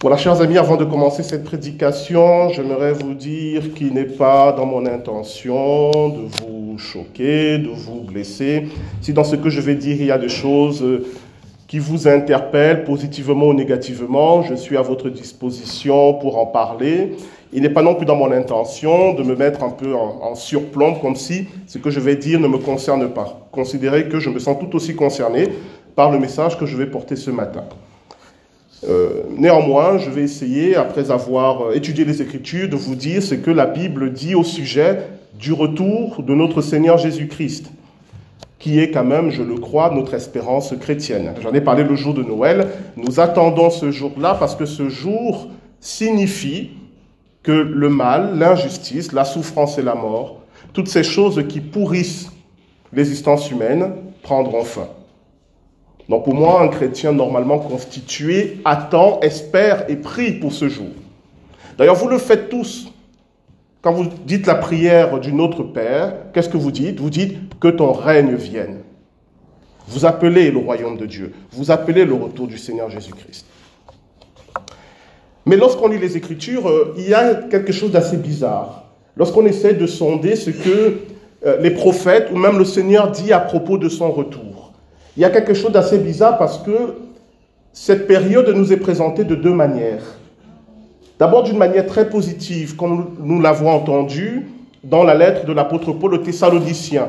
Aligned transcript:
Voilà, 0.00 0.16
chers 0.16 0.40
amis, 0.40 0.56
avant 0.56 0.76
de 0.76 0.84
commencer 0.84 1.24
cette 1.24 1.42
prédication, 1.42 2.50
j'aimerais 2.50 2.92
vous 2.92 3.14
dire 3.14 3.74
qu'il 3.74 3.92
n'est 3.94 4.04
pas 4.04 4.52
dans 4.52 4.64
mon 4.64 4.86
intention 4.86 6.08
de 6.08 6.20
vous 6.40 6.78
choquer, 6.78 7.58
de 7.58 7.68
vous 7.68 8.02
blesser. 8.02 8.68
Si 9.00 9.12
dans 9.12 9.24
ce 9.24 9.34
que 9.34 9.50
je 9.50 9.60
vais 9.60 9.74
dire, 9.74 9.96
il 9.98 10.06
y 10.06 10.12
a 10.12 10.18
des 10.18 10.28
choses 10.28 10.84
qui 11.66 11.80
vous 11.80 12.06
interpellent 12.06 12.84
positivement 12.84 13.48
ou 13.48 13.54
négativement, 13.54 14.42
je 14.44 14.54
suis 14.54 14.76
à 14.76 14.82
votre 14.82 15.10
disposition 15.10 16.14
pour 16.14 16.38
en 16.38 16.46
parler. 16.46 17.16
Il 17.52 17.62
n'est 17.62 17.70
pas 17.70 17.82
non 17.82 17.96
plus 17.96 18.06
dans 18.06 18.14
mon 18.14 18.30
intention 18.30 19.14
de 19.14 19.24
me 19.24 19.34
mettre 19.34 19.64
un 19.64 19.70
peu 19.70 19.96
en, 19.96 20.20
en 20.22 20.34
surplomb, 20.36 20.94
comme 20.94 21.16
si 21.16 21.48
ce 21.66 21.78
que 21.78 21.90
je 21.90 21.98
vais 21.98 22.14
dire 22.14 22.38
ne 22.38 22.46
me 22.46 22.58
concerne 22.58 23.08
pas. 23.08 23.48
Considérez 23.50 24.08
que 24.08 24.20
je 24.20 24.30
me 24.30 24.38
sens 24.38 24.58
tout 24.60 24.76
aussi 24.76 24.94
concerné 24.94 25.48
par 25.96 26.12
le 26.12 26.20
message 26.20 26.56
que 26.56 26.66
je 26.66 26.76
vais 26.76 26.86
porter 26.86 27.16
ce 27.16 27.32
matin. 27.32 27.64
Euh, 28.86 29.22
néanmoins, 29.36 29.98
je 29.98 30.10
vais 30.10 30.22
essayer, 30.22 30.76
après 30.76 31.10
avoir 31.10 31.62
euh, 31.62 31.72
étudié 31.72 32.04
les 32.04 32.22
Écritures, 32.22 32.68
de 32.68 32.76
vous 32.76 32.94
dire 32.94 33.22
ce 33.22 33.34
que 33.34 33.50
la 33.50 33.66
Bible 33.66 34.12
dit 34.12 34.34
au 34.34 34.44
sujet 34.44 35.00
du 35.38 35.52
retour 35.52 36.22
de 36.22 36.34
notre 36.34 36.62
Seigneur 36.62 36.96
Jésus-Christ, 36.96 37.70
qui 38.58 38.78
est 38.78 38.90
quand 38.90 39.04
même, 39.04 39.30
je 39.30 39.42
le 39.42 39.56
crois, 39.56 39.92
notre 39.92 40.14
espérance 40.14 40.74
chrétienne. 40.80 41.32
J'en 41.42 41.52
ai 41.52 41.60
parlé 41.60 41.84
le 41.84 41.94
jour 41.96 42.14
de 42.14 42.22
Noël. 42.22 42.68
Nous 42.96 43.20
attendons 43.20 43.70
ce 43.70 43.90
jour-là 43.90 44.36
parce 44.38 44.54
que 44.54 44.64
ce 44.64 44.88
jour 44.88 45.48
signifie 45.80 46.70
que 47.42 47.52
le 47.52 47.88
mal, 47.88 48.38
l'injustice, 48.38 49.12
la 49.12 49.24
souffrance 49.24 49.78
et 49.78 49.82
la 49.82 49.94
mort, 49.94 50.40
toutes 50.72 50.88
ces 50.88 51.04
choses 51.04 51.44
qui 51.48 51.60
pourrissent 51.60 52.30
l'existence 52.92 53.50
humaine, 53.50 53.92
prendront 54.22 54.64
fin. 54.64 54.88
Donc 56.08 56.24
pour 56.24 56.34
moi, 56.34 56.62
un 56.62 56.68
chrétien 56.68 57.12
normalement 57.12 57.58
constitué 57.58 58.58
attend, 58.64 59.20
espère 59.20 59.84
et 59.90 59.96
prie 59.96 60.32
pour 60.32 60.52
ce 60.52 60.68
jour. 60.68 60.88
D'ailleurs, 61.76 61.96
vous 61.96 62.08
le 62.08 62.18
faites 62.18 62.48
tous. 62.48 62.92
Quand 63.82 63.92
vous 63.92 64.06
dites 64.26 64.46
la 64.46 64.56
prière 64.56 65.20
du 65.20 65.32
Notre 65.32 65.62
Père, 65.62 66.14
qu'est-ce 66.32 66.48
que 66.48 66.56
vous 66.56 66.72
dites? 66.72 66.98
Vous 66.98 67.10
dites 67.10 67.58
que 67.60 67.68
ton 67.68 67.92
règne 67.92 68.34
vienne. 68.34 68.78
Vous 69.86 70.04
appelez 70.04 70.50
le 70.50 70.58
royaume 70.58 70.96
de 70.96 71.06
Dieu. 71.06 71.32
Vous 71.52 71.70
appelez 71.70 72.04
le 72.04 72.14
retour 72.14 72.46
du 72.46 72.58
Seigneur 72.58 72.90
Jésus-Christ. 72.90 73.46
Mais 75.46 75.56
lorsqu'on 75.56 75.88
lit 75.88 75.98
les 75.98 76.16
Écritures, 76.16 76.68
euh, 76.68 76.94
il 76.98 77.08
y 77.08 77.14
a 77.14 77.34
quelque 77.34 77.72
chose 77.72 77.90
d'assez 77.90 78.18
bizarre. 78.18 78.84
Lorsqu'on 79.16 79.46
essaie 79.46 79.72
de 79.74 79.86
sonder 79.86 80.36
ce 80.36 80.50
que 80.50 80.98
euh, 81.46 81.56
les 81.60 81.70
prophètes 81.70 82.28
ou 82.32 82.36
même 82.36 82.58
le 82.58 82.64
Seigneur 82.64 83.10
dit 83.10 83.32
à 83.32 83.40
propos 83.40 83.78
de 83.78 83.88
son 83.88 84.10
retour, 84.10 84.57
il 85.18 85.22
y 85.22 85.24
a 85.24 85.30
quelque 85.30 85.52
chose 85.52 85.72
d'assez 85.72 85.98
bizarre 85.98 86.38
parce 86.38 86.58
que 86.58 86.94
cette 87.72 88.06
période 88.06 88.48
nous 88.50 88.72
est 88.72 88.76
présentée 88.76 89.24
de 89.24 89.34
deux 89.34 89.52
manières. 89.52 90.04
D'abord 91.18 91.42
d'une 91.42 91.58
manière 91.58 91.86
très 91.86 92.08
positive, 92.08 92.76
comme 92.76 93.16
nous 93.18 93.40
l'avons 93.40 93.68
entendu 93.68 94.46
dans 94.84 95.02
la 95.02 95.14
lettre 95.14 95.44
de 95.44 95.52
l'apôtre 95.52 95.90
Paul 95.90 96.14
aux 96.14 96.18
Thessaloniciens. 96.18 97.08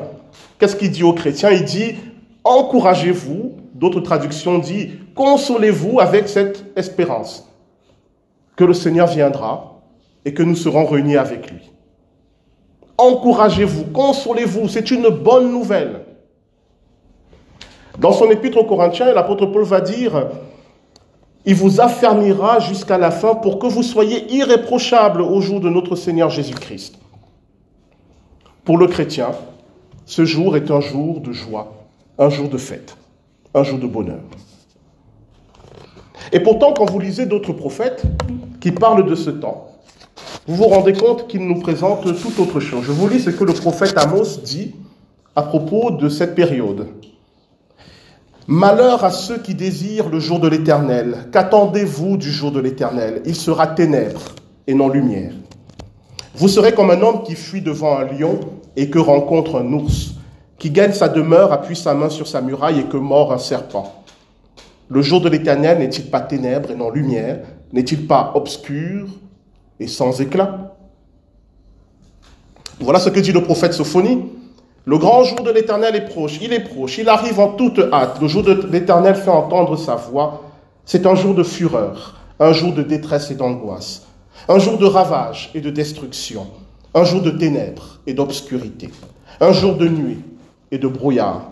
Qu'est-ce 0.57 0.75
qu'il 0.75 0.89
dit 0.89 1.03
aux 1.03 1.13
chrétiens? 1.13 1.51
Il 1.51 1.65
dit 1.65 1.97
encouragez-vous, 2.43 3.51
d'autres 3.75 3.99
traductions 3.99 4.57
disent 4.57 4.89
consolez-vous 5.13 5.99
avec 5.99 6.29
cette 6.29 6.65
espérance 6.75 7.47
que 8.55 8.63
le 8.63 8.73
Seigneur 8.73 9.05
viendra 9.05 9.81
et 10.25 10.33
que 10.33 10.41
nous 10.41 10.55
serons 10.55 10.87
réunis 10.87 11.17
avec 11.17 11.51
lui. 11.51 11.69
Encouragez-vous, 12.97 13.83
consolez-vous, 13.93 14.67
c'est 14.67 14.89
une 14.89 15.09
bonne 15.09 15.51
nouvelle. 15.51 16.08
Dans 17.99 18.13
son 18.13 18.29
épître 18.31 18.57
aux 18.57 18.63
Corinthiens, 18.63 19.13
l'apôtre 19.13 19.45
Paul 19.47 19.63
va 19.63 19.81
dire, 19.81 20.27
il 21.45 21.55
vous 21.55 21.81
affermira 21.81 22.59
jusqu'à 22.59 22.97
la 22.97 23.11
fin 23.11 23.35
pour 23.35 23.59
que 23.59 23.67
vous 23.67 23.83
soyez 23.83 24.31
irréprochables 24.33 25.21
au 25.21 25.41
jour 25.41 25.59
de 25.59 25.69
notre 25.69 25.95
Seigneur 25.95 26.29
Jésus-Christ. 26.29 26.95
Pour 28.63 28.77
le 28.77 28.87
chrétien, 28.87 29.31
ce 30.05 30.25
jour 30.25 30.55
est 30.55 30.71
un 30.71 30.79
jour 30.79 31.19
de 31.19 31.33
joie, 31.33 31.73
un 32.17 32.29
jour 32.29 32.49
de 32.49 32.57
fête, 32.57 32.95
un 33.53 33.63
jour 33.63 33.79
de 33.79 33.87
bonheur. 33.87 34.21
Et 36.31 36.39
pourtant, 36.39 36.73
quand 36.73 36.89
vous 36.89 36.99
lisez 36.99 37.25
d'autres 37.25 37.53
prophètes 37.53 38.03
qui 38.61 38.71
parlent 38.71 39.05
de 39.05 39.15
ce 39.15 39.29
temps, 39.29 39.67
vous 40.47 40.55
vous 40.55 40.67
rendez 40.67 40.93
compte 40.93 41.27
qu'ils 41.27 41.45
nous 41.45 41.59
présentent 41.59 42.05
tout 42.21 42.41
autre 42.41 42.59
chose. 42.59 42.83
Je 42.83 42.91
vous 42.91 43.07
lis 43.09 43.19
ce 43.19 43.29
que 43.29 43.43
le 43.43 43.53
prophète 43.53 43.97
Amos 43.97 44.37
dit 44.43 44.75
à 45.35 45.41
propos 45.41 45.91
de 45.91 46.07
cette 46.09 46.35
période. 46.35 46.87
Malheur 48.51 49.03
à 49.05 49.11
ceux 49.11 49.37
qui 49.37 49.53
désirent 49.53 50.09
le 50.09 50.19
jour 50.19 50.39
de 50.39 50.47
l'Éternel. 50.47 51.27
Qu'attendez-vous 51.31 52.17
du 52.17 52.31
jour 52.31 52.51
de 52.51 52.59
l'Éternel? 52.59 53.21
Il 53.27 53.35
sera 53.35 53.67
ténèbres 53.67 54.23
et 54.65 54.73
non 54.73 54.89
lumière. 54.89 55.33
Vous 56.33 56.47
serez 56.47 56.73
comme 56.73 56.89
un 56.89 56.99
homme 57.03 57.21
qui 57.21 57.35
fuit 57.35 57.61
devant 57.61 57.99
un 57.99 58.05
lion 58.05 58.39
et 58.75 58.89
que 58.89 58.97
rencontre 58.97 59.59
un 59.59 59.71
ours, 59.71 60.15
qui 60.57 60.71
gagne 60.71 60.93
sa 60.93 61.09
demeure, 61.09 61.53
appuie 61.53 61.75
sa 61.75 61.93
main 61.93 62.09
sur 62.09 62.27
sa 62.27 62.41
muraille 62.41 62.79
et 62.79 62.85
que 62.85 62.97
mord 62.97 63.31
un 63.31 63.37
serpent. 63.37 64.03
Le 64.89 65.03
jour 65.03 65.21
de 65.21 65.29
l'Éternel 65.29 65.77
n'est-il 65.77 66.09
pas 66.09 66.21
ténèbres 66.21 66.71
et 66.71 66.75
non 66.75 66.89
lumière? 66.89 67.41
N'est-il 67.71 68.07
pas 68.07 68.31
obscur 68.33 69.09
et 69.79 69.85
sans 69.85 70.21
éclat? 70.21 70.75
Voilà 72.79 72.97
ce 72.97 73.09
que 73.09 73.19
dit 73.19 73.31
le 73.31 73.43
prophète 73.43 73.73
Sophonie. 73.73 74.23
Le 74.89 74.97
grand 74.97 75.23
jour 75.23 75.41
de 75.43 75.51
l'Éternel 75.51 75.95
est 75.95 76.09
proche, 76.09 76.39
il 76.41 76.51
est 76.51 76.61
proche, 76.61 76.97
il 76.97 77.07
arrive 77.09 77.39
en 77.39 77.49
toute 77.49 77.79
hâte. 77.93 78.17
Le 78.19 78.27
jour 78.27 78.41
de 78.41 78.59
l'Éternel 78.71 79.13
fait 79.13 79.29
entendre 79.29 79.77
sa 79.77 79.93
voix. 79.93 80.45
C'est 80.83 81.05
un 81.05 81.13
jour 81.13 81.35
de 81.35 81.43
fureur, 81.43 82.15
un 82.39 82.53
jour 82.53 82.73
de 82.73 82.81
détresse 82.81 83.29
et 83.29 83.35
d'angoisse, 83.35 84.07
un 84.47 84.57
jour 84.57 84.79
de 84.79 84.87
ravage 84.87 85.51
et 85.53 85.61
de 85.61 85.69
destruction, 85.69 86.47
un 86.95 87.03
jour 87.03 87.21
de 87.21 87.29
ténèbres 87.29 87.99
et 88.07 88.15
d'obscurité, 88.15 88.89
un 89.39 89.51
jour 89.51 89.75
de 89.75 89.87
nuit 89.87 90.23
et 90.71 90.79
de 90.79 90.87
brouillard, 90.87 91.51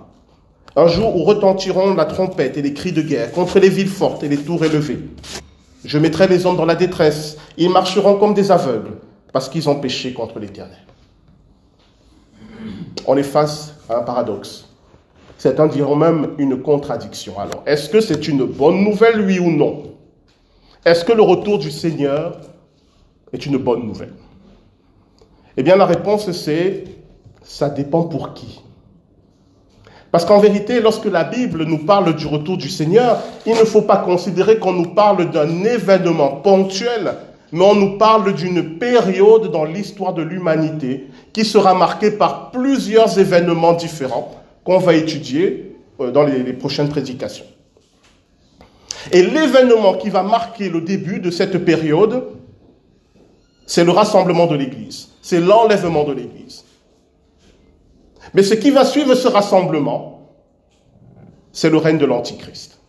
un 0.76 0.88
jour 0.88 1.16
où 1.16 1.24
retentiront 1.24 1.94
la 1.94 2.06
trompette 2.06 2.58
et 2.58 2.64
les 2.64 2.74
cris 2.74 2.92
de 2.92 3.04
guerre 3.04 3.32
contre 3.34 3.60
les 3.60 3.70
villes 3.70 3.88
fortes 3.88 4.24
et 4.24 4.30
les 4.30 4.38
tours 4.38 4.66
élevées. 4.66 5.10
Je 5.86 6.00
mettrai 6.00 6.28
les 6.28 6.48
hommes 6.48 6.58
dans 6.58 6.66
la 6.66 6.74
détresse, 6.74 7.38
ils 7.56 7.70
marcheront 7.70 8.16
comme 8.16 8.34
des 8.34 8.50
aveugles, 8.50 8.98
parce 9.32 9.48
qu'ils 9.48 9.70
ont 9.70 9.76
péché 9.76 10.12
contre 10.12 10.40
l'Éternel 10.40 10.80
on 13.06 13.18
est 13.18 13.24
face 13.24 13.76
à 13.90 13.98
un 13.98 14.02
paradoxe. 14.02 14.66
Certains 15.38 15.68
diront 15.68 15.96
même 15.96 16.32
une 16.38 16.62
contradiction. 16.62 17.40
Alors, 17.40 17.64
est-ce 17.66 17.90
que 17.90 18.02
c'est 18.02 18.28
une 18.28 18.46
bonne 18.46 18.84
nouvelle, 18.84 19.22
oui 19.22 19.40
ou 19.40 19.52
non? 19.52 19.84
Est-ce 20.84 21.06
que 21.06 21.14
le 21.14 21.22
retour 21.22 21.60
du 21.60 21.70
Seigneur 21.70 22.40
est 23.32 23.46
une 23.46 23.58
bonne 23.58 23.86
nouvelle? 23.86 24.14
Eh 25.56 25.64
bien, 25.64 25.76
la 25.76 25.86
réponse, 25.86 26.32
c'est 26.32 26.86
ça 27.44 27.70
dépend 27.70 28.04
pour 28.04 28.34
qui? 28.34 28.62
Parce 30.12 30.26
qu'en 30.26 30.40
vérité, 30.40 30.80
lorsque 30.80 31.06
la 31.06 31.24
Bible 31.24 31.64
nous 31.66 31.80
parle 31.80 32.16
du 32.16 32.26
retour 32.28 32.58
du 32.58 32.70
Seigneur, 32.70 33.22
il 33.46 33.54
ne 33.54 33.66
faut 33.66 33.82
pas 33.82 33.98
considérer 33.98 34.58
qu'on 34.58 34.74
nous 34.74 34.94
parle 34.94 35.30
d'un 35.32 35.64
événement 35.64 36.38
ponctuel, 36.38 37.14
mais 37.52 37.64
on 37.64 37.76
nous 37.76 37.98
parle 37.98 38.34
d'une 38.34 38.78
période 38.78 39.52
dans 39.52 39.66
l'histoire 39.66 40.14
de 40.14 40.22
l'humanité 40.22 41.08
qui 41.38 41.46
sera 41.46 41.76
marquée 41.76 42.10
par 42.10 42.50
plusieurs 42.50 43.20
événements 43.20 43.74
différents 43.74 44.32
qu'on 44.64 44.80
va 44.80 44.96
étudier 44.96 45.76
euh, 46.00 46.10
dans 46.10 46.24
les, 46.24 46.52
prochaines 46.54 46.90
prédications. 46.90 47.46
Et 49.12 49.22
l'événement 49.22 49.94
qui 49.94 50.10
va 50.10 50.24
marquer 50.24 50.68
le 50.68 50.82
début 50.82 51.20
de 51.20 51.30
cette 51.30 51.64
période, 51.64 52.24
c'est 53.68 53.84
le 53.84 53.92
rassemblement 53.92 54.48
de 54.48 54.56
l'Église, 54.56 55.10
c'est 55.22 55.40
l'enlèvement 55.40 56.06
de 56.06 56.14
l'Église. 56.14 56.66
Mais 58.34 58.42
ce 58.42 58.56
qui 58.56 58.72
va 58.72 58.84
suivre 58.84 59.14
ce 59.14 59.28
rassemblement, 59.28 60.32
c'est 61.52 61.70
le 61.70 61.78
règne 61.78 62.00
de 62.00 62.08
l'Antichrist. 62.08 62.80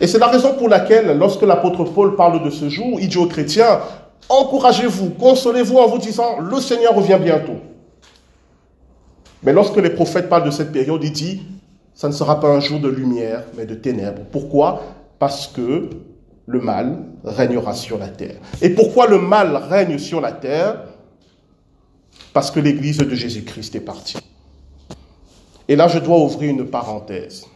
Et 0.00 0.08
c'est 0.08 0.18
la 0.18 0.26
raison 0.26 0.54
pour 0.54 0.68
laquelle, 0.68 1.16
lorsque 1.16 1.42
l'apôtre 1.42 1.84
Paul 1.84 2.16
parle 2.16 2.42
de 2.42 2.50
ce 2.50 2.68
jour, 2.68 2.98
aux 3.16 3.26
chrétiens, 3.26 3.78
encouragez-vous, 4.28 5.10
consolez-vous 5.10 5.76
en 5.76 5.86
vous 5.86 5.98
disant, 5.98 6.38
le 6.40 6.60
Seigneur 6.60 6.94
revient 6.94 7.18
bientôt. 7.22 7.56
Mais 9.42 9.52
lorsque 9.52 9.76
les 9.76 9.90
prophètes 9.90 10.28
parlent 10.28 10.44
de 10.44 10.50
cette 10.50 10.72
période, 10.72 11.02
il 11.04 11.12
dit, 11.12 11.42
ça 11.94 12.08
ne 12.08 12.12
sera 12.12 12.40
pas 12.40 12.48
un 12.48 12.60
jour 12.60 12.80
de 12.80 12.88
lumière, 12.88 13.44
mais 13.56 13.66
de 13.66 13.74
ténèbres. 13.74 14.22
Pourquoi? 14.32 14.82
Parce 15.18 15.46
que 15.46 15.90
le 16.46 16.60
mal 16.60 17.04
régnera 17.24 17.74
sur 17.74 17.98
la 17.98 18.08
terre. 18.08 18.36
Et 18.60 18.70
pourquoi 18.70 19.06
le 19.06 19.18
mal 19.18 19.56
règne 19.56 19.98
sur 19.98 20.20
la 20.20 20.32
terre? 20.32 20.80
Parce 22.32 22.50
que 22.50 22.60
l'Église 22.60 22.98
de 22.98 23.14
Jésus-Christ 23.14 23.74
est 23.76 23.80
partie. 23.80 24.18
Et 25.68 25.76
là, 25.76 25.88
je 25.88 25.98
dois 25.98 26.18
ouvrir 26.18 26.50
une 26.50 26.66
parenthèse. 26.66 27.46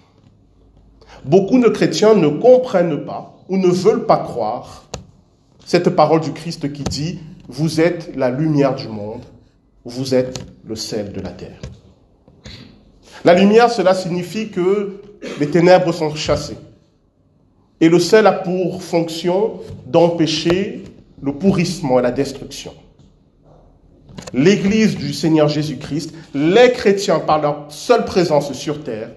Beaucoup 1.25 1.59
de 1.59 1.69
chrétiens 1.69 2.15
ne 2.15 2.29
comprennent 2.29 3.05
pas 3.05 3.35
ou 3.49 3.57
ne 3.57 3.69
veulent 3.69 4.07
pas 4.07 4.19
croire 4.19 4.88
cette 5.69 5.91
parole 5.91 6.23
du 6.23 6.33
Christ 6.33 6.73
qui 6.73 6.83
dit, 6.83 7.19
vous 7.47 7.79
êtes 7.79 8.17
la 8.17 8.31
lumière 8.31 8.75
du 8.75 8.89
monde, 8.89 9.23
vous 9.85 10.15
êtes 10.15 10.41
le 10.65 10.75
sel 10.75 11.13
de 11.13 11.21
la 11.21 11.29
terre. 11.29 11.61
La 13.23 13.35
lumière, 13.35 13.71
cela 13.71 13.93
signifie 13.93 14.49
que 14.49 15.03
les 15.39 15.51
ténèbres 15.51 15.93
sont 15.93 16.15
chassées. 16.15 16.57
Et 17.83 17.91
le 17.91 17.99
sel 17.99 18.27
a 18.27 18.33
pour 18.33 18.83
fonction 18.83 19.61
d'empêcher 19.87 20.85
le 21.21 21.35
pourrissement 21.35 21.99
et 21.99 22.03
la 22.03 22.13
destruction. 22.13 22.73
L'Église 24.33 24.97
du 24.97 25.13
Seigneur 25.13 25.49
Jésus-Christ, 25.49 26.15
les 26.33 26.73
chrétiens, 26.73 27.21
par 27.21 27.43
leur 27.43 27.67
seule 27.69 28.07
présence 28.07 28.55
sur 28.55 28.83
terre, 28.83 29.11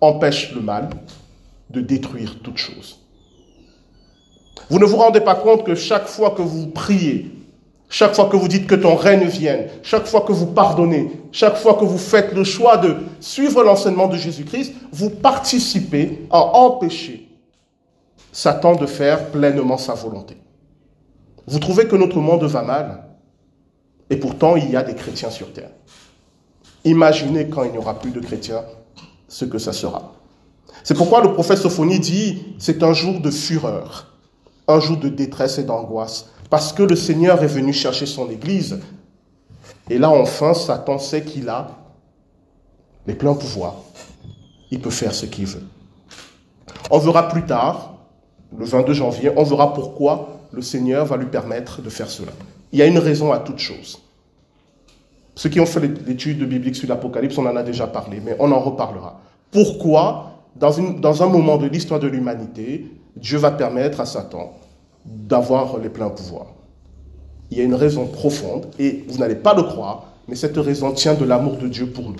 empêchent 0.00 0.54
le 0.54 0.60
mal 0.60 0.88
de 1.68 1.80
détruire 1.80 2.38
toute 2.44 2.58
chose. 2.58 3.07
Vous 4.70 4.78
ne 4.78 4.84
vous 4.84 4.96
rendez 4.96 5.20
pas 5.20 5.34
compte 5.34 5.64
que 5.64 5.74
chaque 5.74 6.06
fois 6.06 6.30
que 6.30 6.42
vous 6.42 6.66
priez, 6.66 7.30
chaque 7.88 8.14
fois 8.14 8.26
que 8.26 8.36
vous 8.36 8.48
dites 8.48 8.66
que 8.66 8.74
ton 8.74 8.96
règne 8.96 9.24
vienne, 9.24 9.68
chaque 9.82 10.06
fois 10.06 10.20
que 10.20 10.32
vous 10.32 10.46
pardonnez, 10.46 11.10
chaque 11.32 11.56
fois 11.56 11.74
que 11.74 11.84
vous 11.84 11.98
faites 11.98 12.32
le 12.34 12.44
choix 12.44 12.76
de 12.76 12.96
suivre 13.20 13.62
l'enseignement 13.62 14.08
de 14.08 14.16
Jésus-Christ, 14.16 14.74
vous 14.92 15.10
participez 15.10 16.26
à 16.30 16.38
empêcher 16.56 17.28
Satan 18.30 18.76
de 18.76 18.86
faire 18.86 19.30
pleinement 19.30 19.78
sa 19.78 19.94
volonté. 19.94 20.36
Vous 21.46 21.58
trouvez 21.58 21.88
que 21.88 21.96
notre 21.96 22.18
monde 22.18 22.44
va 22.44 22.62
mal 22.62 23.04
et 24.10 24.16
pourtant 24.16 24.56
il 24.56 24.70
y 24.70 24.76
a 24.76 24.82
des 24.82 24.94
chrétiens 24.94 25.30
sur 25.30 25.50
terre. 25.52 25.70
Imaginez 26.84 27.48
quand 27.48 27.64
il 27.64 27.72
n'y 27.72 27.78
aura 27.78 27.98
plus 27.98 28.10
de 28.10 28.20
chrétiens 28.20 28.64
ce 29.28 29.46
que 29.46 29.58
ça 29.58 29.72
sera. 29.72 30.12
C'est 30.84 30.94
pourquoi 30.94 31.22
le 31.22 31.32
prophète 31.32 31.58
Sophonie 31.58 32.00
dit, 32.00 32.42
c'est 32.58 32.82
un 32.82 32.92
jour 32.92 33.20
de 33.20 33.30
fureur, 33.30 34.07
un 34.68 34.80
jour 34.80 34.98
de 34.98 35.08
détresse 35.08 35.58
et 35.58 35.64
d'angoisse, 35.64 36.30
parce 36.50 36.72
que 36.72 36.82
le 36.82 36.94
Seigneur 36.94 37.42
est 37.42 37.48
venu 37.48 37.72
chercher 37.72 38.06
son 38.06 38.30
Église. 38.30 38.78
Et 39.90 39.98
là, 39.98 40.10
enfin, 40.10 40.54
Satan 40.54 40.98
sait 40.98 41.22
qu'il 41.22 41.48
a 41.48 41.68
les 43.06 43.14
pleins 43.14 43.34
pouvoirs. 43.34 43.76
Il 44.70 44.80
peut 44.80 44.90
faire 44.90 45.14
ce 45.14 45.26
qu'il 45.26 45.46
veut. 45.46 45.64
On 46.90 46.98
verra 46.98 47.28
plus 47.28 47.44
tard, 47.44 47.94
le 48.56 48.64
22 48.64 48.92
janvier, 48.92 49.32
on 49.36 49.42
verra 49.42 49.72
pourquoi 49.72 50.40
le 50.52 50.62
Seigneur 50.62 51.06
va 51.06 51.16
lui 51.16 51.26
permettre 51.26 51.82
de 51.82 51.90
faire 51.90 52.08
cela. 52.08 52.32
Il 52.72 52.78
y 52.78 52.82
a 52.82 52.86
une 52.86 52.98
raison 52.98 53.32
à 53.32 53.38
toute 53.38 53.58
chose. 53.58 54.00
Ceux 55.34 55.48
qui 55.48 55.60
ont 55.60 55.66
fait 55.66 55.80
l'étude 56.06 56.42
biblique 56.44 56.76
sur 56.76 56.88
l'Apocalypse, 56.88 57.38
on 57.38 57.46
en 57.46 57.56
a 57.56 57.62
déjà 57.62 57.86
parlé, 57.86 58.20
mais 58.22 58.36
on 58.38 58.50
en 58.52 58.60
reparlera. 58.60 59.20
Pourquoi, 59.50 60.32
dans, 60.56 60.70
dans 60.98 61.22
un 61.22 61.28
moment 61.28 61.56
de 61.56 61.66
l'histoire 61.66 62.00
de 62.00 62.08
l'humanité, 62.08 62.90
Dieu 63.20 63.38
va 63.38 63.50
permettre 63.50 64.00
à 64.00 64.06
Satan 64.06 64.52
d'avoir 65.04 65.78
les 65.78 65.88
pleins 65.88 66.10
pouvoirs. 66.10 66.54
Il 67.50 67.58
y 67.58 67.60
a 67.60 67.64
une 67.64 67.74
raison 67.74 68.06
profonde, 68.06 68.66
et 68.78 69.04
vous 69.08 69.18
n'allez 69.18 69.34
pas 69.34 69.54
le 69.54 69.62
croire, 69.62 70.04
mais 70.28 70.36
cette 70.36 70.56
raison 70.56 70.92
tient 70.92 71.14
de 71.14 71.24
l'amour 71.24 71.56
de 71.56 71.66
Dieu 71.66 71.86
pour 71.86 72.10
nous. 72.10 72.16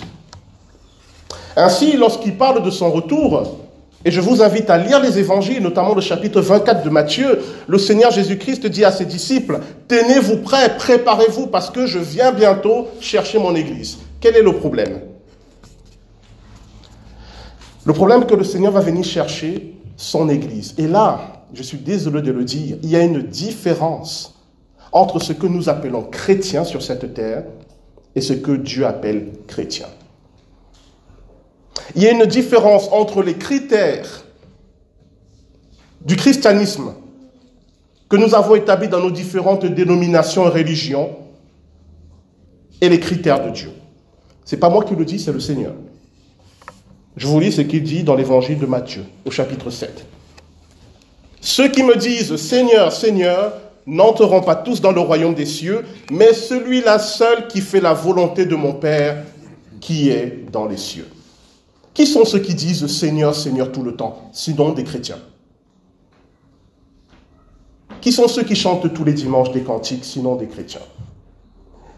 Ainsi, 1.56 1.97
lorsqu'il 1.97 2.37
parle 2.37 2.62
de 2.62 2.71
son 2.71 2.91
retour, 2.91 3.59
et 4.05 4.11
je 4.11 4.21
vous 4.21 4.43
invite 4.43 4.71
à 4.71 4.79
lire 4.79 5.00
les 5.00 5.19
évangiles, 5.19 5.62
notamment 5.62 5.95
le 5.95 6.00
chapitre 6.00 6.41
24 6.41 6.85
de 6.85 6.91
Matthieu, 6.91 7.41
le 7.67 7.79
Seigneur 7.79 8.11
Jésus-Christ 8.11 8.67
dit 8.67 8.85
à 8.85 8.93
ses 8.93 9.05
disciples, 9.05 9.61
Tenez-vous 9.89 10.39
prêts, 10.39 10.77
préparez-vous, 10.77 11.49
parce 11.49 11.69
que 11.69 11.87
je 11.87 11.99
viens 11.99 12.33
bientôt 12.33 12.89
chercher 13.00 13.39
mon 13.39 13.55
Église. 13.55 13.99
Quel 14.21 14.37
est 14.37 14.43
le 14.43 14.53
problème? 14.53 15.00
Le 17.85 17.93
problème 17.93 18.25
que 18.25 18.35
le 18.35 18.45
Seigneur 18.45 18.73
va 18.73 18.81
venir 18.81 19.05
chercher 19.05 19.77
son 19.99 20.29
Église. 20.29 20.75
Et 20.79 20.87
là, 20.87 21.45
je 21.53 21.62
suis 21.62 21.77
désolé 21.77 22.23
de 22.23 22.31
le 22.31 22.45
dire, 22.45 22.79
il 22.83 22.89
y 22.89 22.97
a 22.97 23.03
une 23.03 23.21
différence 23.21 24.35
entre 24.93 25.19
ce 25.19 25.35
que 25.35 25.47
nous 25.47 25.69
appelons 25.69 26.05
chrétiens 26.05 26.65
sur 26.65 26.83
cette 26.83 27.12
terre 27.12 27.45
et 28.15 28.21
ce 28.21 28.33
que 28.33 28.53
Dieu 28.53 28.87
appelle 28.87 29.33
chrétien. 29.47 29.89
Il 31.97 32.03
y 32.03 32.06
a 32.06 32.12
une 32.12 32.27
différence 32.27 32.89
entre 32.93 33.23
les 33.23 33.35
critères 33.35 34.25
du 36.00 36.17
christianisme 36.17 36.95
que 38.09 38.17
nous 38.17 38.35
avons 38.35 38.55
établis 38.55 38.89
dans 38.89 39.00
nos 39.00 39.11
différentes 39.11 39.67
dénominations 39.67 40.47
et 40.47 40.50
religions 40.50 41.17
et 42.81 42.89
les 42.89 43.00
critères 43.00 43.45
de 43.45 43.50
Dieu. 43.50 43.71
Ce 44.45 44.55
n'est 44.55 44.61
pas 44.61 44.71
moi 44.71 44.85
qui 44.85 44.95
le 44.95 45.05
dis, 45.05 45.19
c'est 45.19 45.33
le 45.33 45.41
Seigneur. 45.41 45.75
Je 47.19 47.26
vous 47.26 47.41
lis 47.41 47.50
ce 47.50 47.62
qu'il 47.62 47.82
dit 47.82 48.05
dans 48.05 48.15
l'évangile 48.15 48.61
de 48.61 48.67
Matthieu, 48.67 49.05
au 49.25 49.32
chapitre 49.32 49.70
7. 49.70 50.06
Ceux 51.41 51.69
qui 51.69 51.82
me 51.82 51.97
disent 51.97 52.37
Seigneur, 52.37 52.93
Seigneur, 52.93 53.55
n'entreront 53.87 54.41
pas 54.41 54.55
tous 54.55 54.81
dans 54.81 54.93
le 54.93 55.00
royaume 55.00 55.35
des 55.35 55.44
cieux, 55.44 55.85
mais 56.12 56.32
celui-là 56.32 57.00
seul 57.00 57.49
qui 57.49 57.61
fait 57.61 57.81
la 57.81 57.93
volonté 57.93 58.47
de 58.47 58.55
mon 58.55 58.73
Père 58.73 59.25
qui 59.81 60.11
est 60.11 60.44
dans 60.53 60.67
les 60.67 60.76
cieux. 60.76 61.09
Qui 61.93 62.06
sont 62.06 62.25
ceux 62.25 62.38
qui 62.38 62.55
disent 62.55 62.87
Seigneur, 62.87 63.35
Seigneur 63.35 63.73
tout 63.73 63.82
le 63.82 63.97
temps, 63.97 64.31
sinon 64.32 64.71
des 64.73 64.85
chrétiens 64.85 65.19
Qui 68.00 68.12
sont 68.12 68.29
ceux 68.29 68.44
qui 68.44 68.55
chantent 68.55 68.94
tous 68.94 69.05
les 69.05 69.14
dimanches 69.14 69.50
des 69.50 69.62
cantiques, 69.62 70.05
sinon 70.05 70.37
des 70.37 70.47
chrétiens 70.47 70.82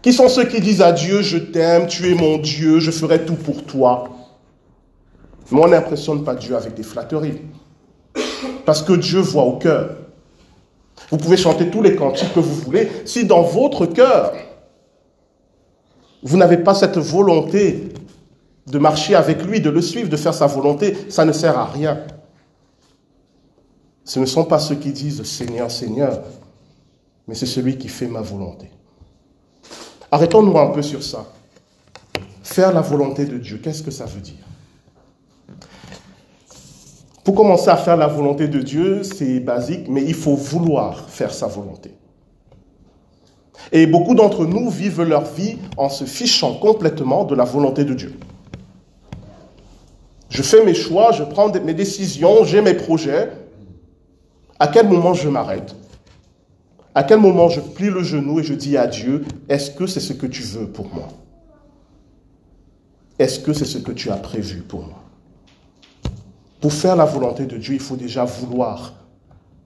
Qui 0.01 0.13
sont 0.13 0.29
ceux 0.29 0.45
qui 0.45 0.61
disent 0.61 0.81
à 0.81 0.91
Dieu, 0.91 1.21
je 1.21 1.37
t'aime, 1.37 1.85
tu 1.85 2.09
es 2.09 2.15
mon 2.15 2.39
Dieu, 2.39 2.79
je 2.79 2.89
ferai 2.89 3.23
tout 3.23 3.35
pour 3.35 3.63
toi 3.65 4.10
Mais 5.51 5.59
on 5.59 5.67
n'impressionne 5.67 6.23
pas 6.23 6.35
Dieu 6.35 6.55
avec 6.55 6.73
des 6.73 6.83
flatteries. 6.83 7.41
Parce 8.65 8.81
que 8.81 8.93
Dieu 8.93 9.19
voit 9.19 9.43
au 9.43 9.57
cœur. 9.57 9.97
Vous 11.09 11.17
pouvez 11.17 11.37
chanter 11.37 11.69
tous 11.69 11.81
les 11.81 11.95
cantiques 11.95 12.33
que 12.33 12.39
vous 12.39 12.55
voulez. 12.55 12.89
Si 13.05 13.25
dans 13.25 13.41
votre 13.41 13.85
cœur, 13.85 14.33
vous 16.23 16.37
n'avez 16.37 16.57
pas 16.57 16.73
cette 16.73 16.97
volonté 16.97 17.89
de 18.67 18.77
marcher 18.77 19.15
avec 19.15 19.43
lui, 19.43 19.59
de 19.59 19.69
le 19.69 19.81
suivre, 19.81 20.09
de 20.09 20.15
faire 20.15 20.33
sa 20.33 20.45
volonté, 20.45 20.95
ça 21.09 21.25
ne 21.25 21.31
sert 21.31 21.57
à 21.57 21.65
rien. 21.65 21.99
Ce 24.05 24.19
ne 24.19 24.25
sont 24.25 24.45
pas 24.45 24.59
ceux 24.59 24.75
qui 24.75 24.91
disent 24.91 25.23
Seigneur, 25.23 25.69
Seigneur, 25.69 26.21
mais 27.27 27.35
c'est 27.35 27.45
celui 27.45 27.77
qui 27.77 27.87
fait 27.87 28.07
ma 28.07 28.21
volonté. 28.21 28.69
Arrêtons-nous 30.11 30.57
un 30.57 30.67
peu 30.67 30.81
sur 30.81 31.03
ça. 31.03 31.25
Faire 32.43 32.73
la 32.73 32.81
volonté 32.81 33.25
de 33.25 33.37
Dieu, 33.37 33.59
qu'est-ce 33.63 33.83
que 33.83 33.91
ça 33.91 34.05
veut 34.05 34.21
dire? 34.21 34.35
Pour 37.23 37.35
commencer 37.35 37.69
à 37.69 37.77
faire 37.77 37.97
la 37.97 38.07
volonté 38.07 38.47
de 38.47 38.59
Dieu, 38.59 39.03
c'est 39.03 39.39
basique, 39.39 39.87
mais 39.87 40.03
il 40.03 40.15
faut 40.15 40.35
vouloir 40.35 41.09
faire 41.09 41.33
sa 41.33 41.47
volonté. 41.47 41.91
Et 43.71 43.85
beaucoup 43.85 44.15
d'entre 44.15 44.45
nous 44.45 44.69
vivent 44.69 45.03
leur 45.03 45.23
vie 45.23 45.57
en 45.77 45.89
se 45.89 46.05
fichant 46.05 46.55
complètement 46.55 47.23
de 47.23 47.35
la 47.35 47.43
volonté 47.43 47.85
de 47.85 47.93
Dieu. 47.93 48.17
Je 50.29 50.41
fais 50.41 50.65
mes 50.65 50.73
choix, 50.73 51.11
je 51.11 51.23
prends 51.23 51.51
mes 51.51 51.73
décisions, 51.73 52.43
j'ai 52.43 52.61
mes 52.61 52.73
projets. 52.73 53.31
À 54.59 54.67
quel 54.67 54.87
moment 54.87 55.13
je 55.13 55.29
m'arrête? 55.29 55.75
À 56.95 57.03
quel 57.03 57.19
moment 57.19 57.49
je 57.49 57.61
plie 57.61 57.89
le 57.89 58.03
genou 58.03 58.39
et 58.39 58.43
je 58.43 58.53
dis 58.53 58.77
à 58.77 58.87
Dieu, 58.87 59.25
est-ce 59.47 59.71
que 59.71 59.85
c'est 59.87 59.99
ce 59.99 60.13
que 60.13 60.25
tu 60.25 60.41
veux 60.41 60.67
pour 60.67 60.93
moi? 60.93 61.07
Est-ce 63.19 63.39
que 63.39 63.53
c'est 63.53 63.65
ce 63.65 63.77
que 63.77 63.91
tu 63.91 64.09
as 64.09 64.17
prévu 64.17 64.61
pour 64.61 64.81
moi? 64.81 65.00
Pour 66.61 66.71
faire 66.71 66.95
la 66.95 67.05
volonté 67.05 67.47
de 67.47 67.57
Dieu, 67.57 67.73
il 67.73 67.79
faut 67.79 67.95
déjà 67.95 68.23
vouloir 68.23 68.93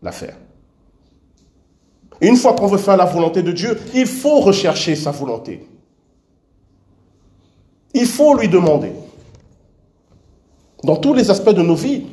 la 0.01 0.11
faire. 0.13 0.37
une 2.21 2.37
fois 2.37 2.53
qu'on 2.53 2.67
veut 2.67 2.77
faire 2.77 2.95
la 2.95 3.05
volonté 3.05 3.43
de 3.43 3.51
Dieu, 3.51 3.77
il 3.93 4.07
faut 4.07 4.39
rechercher 4.39 4.95
sa 4.95 5.11
volonté. 5.11 5.67
Il 7.93 8.05
faut 8.05 8.37
lui 8.37 8.47
demander. 8.47 8.93
Dans 10.83 10.95
tous 10.95 11.13
les 11.13 11.29
aspects 11.29 11.49
de 11.49 11.61
nos 11.61 11.75
vies, 11.75 12.05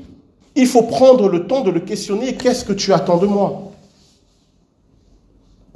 il 0.57 0.67
faut 0.67 0.83
prendre 0.83 1.29
le 1.29 1.47
temps 1.47 1.61
de 1.61 1.71
le 1.71 1.81
questionner, 1.81 2.37
qu'est-ce 2.37 2.65
que 2.65 2.73
tu 2.73 2.93
attends 2.93 3.19
de 3.19 3.27
moi? 3.27 3.73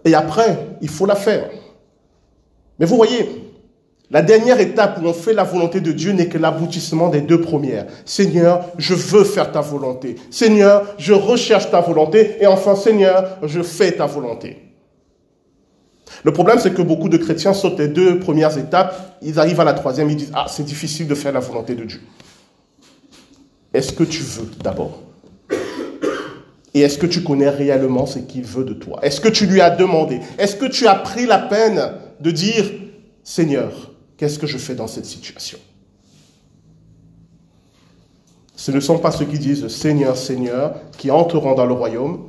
Et 0.05 0.15
après, 0.15 0.79
il 0.81 0.89
faut 0.89 1.07
la 1.07 1.17
faire. 1.17 1.51
Mais 2.79 2.87
vous 2.87 2.97
voyez, 2.97 3.46
la 4.11 4.23
dernière 4.23 4.61
étape 4.61 5.01
où 5.03 5.07
on 5.07 5.13
fait 5.13 5.33
la 5.33 5.43
volonté 5.43 5.81
de 5.81 5.91
Dieu 5.91 6.13
n'est 6.13 6.29
que 6.29 6.39
l'aboutissement 6.39 7.09
des 7.09 7.23
deux 7.23 7.41
premières. 7.41 7.87
Seigneur, 8.05 8.67
je 8.79 8.95
veux 8.95 9.25
faire 9.25 9.51
ta 9.51 9.61
volonté. 9.61 10.15
Seigneur, 10.31 10.95
je 10.97 11.13
recherche 11.13 11.71
ta 11.71 11.81
volonté. 11.81 12.37
Et 12.41 12.47
enfin, 12.47 12.77
Seigneur, 12.77 13.39
je 13.43 13.63
fais 13.63 13.93
ta 13.93 14.07
volonté. 14.07 14.63
Le 16.23 16.33
problème, 16.33 16.59
c'est 16.61 16.73
que 16.73 16.83
beaucoup 16.83 17.09
de 17.09 17.17
chrétiens 17.17 17.53
sautent 17.53 17.81
les 17.81 17.89
deux 17.89 18.21
premières 18.21 18.57
étapes. 18.57 19.19
Ils 19.23 19.41
arrivent 19.41 19.61
à 19.61 19.65
la 19.65 19.75
troisième, 19.75 20.09
ils 20.09 20.17
disent, 20.17 20.33
ah, 20.35 20.47
c'est 20.49 20.65
difficile 20.65 21.09
de 21.09 21.15
faire 21.17 21.33
la 21.33 21.41
volonté 21.41 21.75
de 21.75 21.85
Dieu. 21.85 22.01
Est-ce 23.75 23.93
que 23.93 24.05
tu 24.05 24.23
veux 24.23 24.49
d'abord? 24.63 25.03
Et 26.75 26.81
est-ce 26.81 26.99
que 26.99 27.07
tu 27.07 27.25
connais 27.25 27.49
réellement 27.49 28.07
ce 28.07 28.21
qu'il 28.21 28.45
veut 28.45 28.65
de 28.65 28.75
toi? 28.75 29.01
Est-ce 29.03 29.21
que 29.21 29.29
tu 29.29 29.47
lui 29.47 29.61
as 29.61 29.71
demandé? 29.71 30.21
Est-ce 30.39 30.55
que 30.57 30.67
tu 30.67 30.87
as 30.87 30.95
pris 30.95 31.27
la 31.27 31.39
peine 31.39 31.91
de 32.21 32.31
dire, 32.31 32.71
Seigneur, 33.25 33.96
Qu'est-ce 34.17 34.39
que 34.39 34.47
je 34.47 34.59
fais 34.59 34.75
dans 34.75 34.87
cette 34.87 35.07
situation? 35.07 35.59
Ce 38.57 38.71
ne 38.71 38.81
sont 38.81 38.99
pas 38.99 39.11
ceux 39.11 39.27
qui 39.27 39.39
disent 39.39 39.69
Seigneur, 39.69 40.17
Seigneur, 40.17 40.75
qui 40.97 41.11
entreront 41.11 41.55
dans 41.55 41.67
le 41.67 41.75
royaume, 41.75 42.25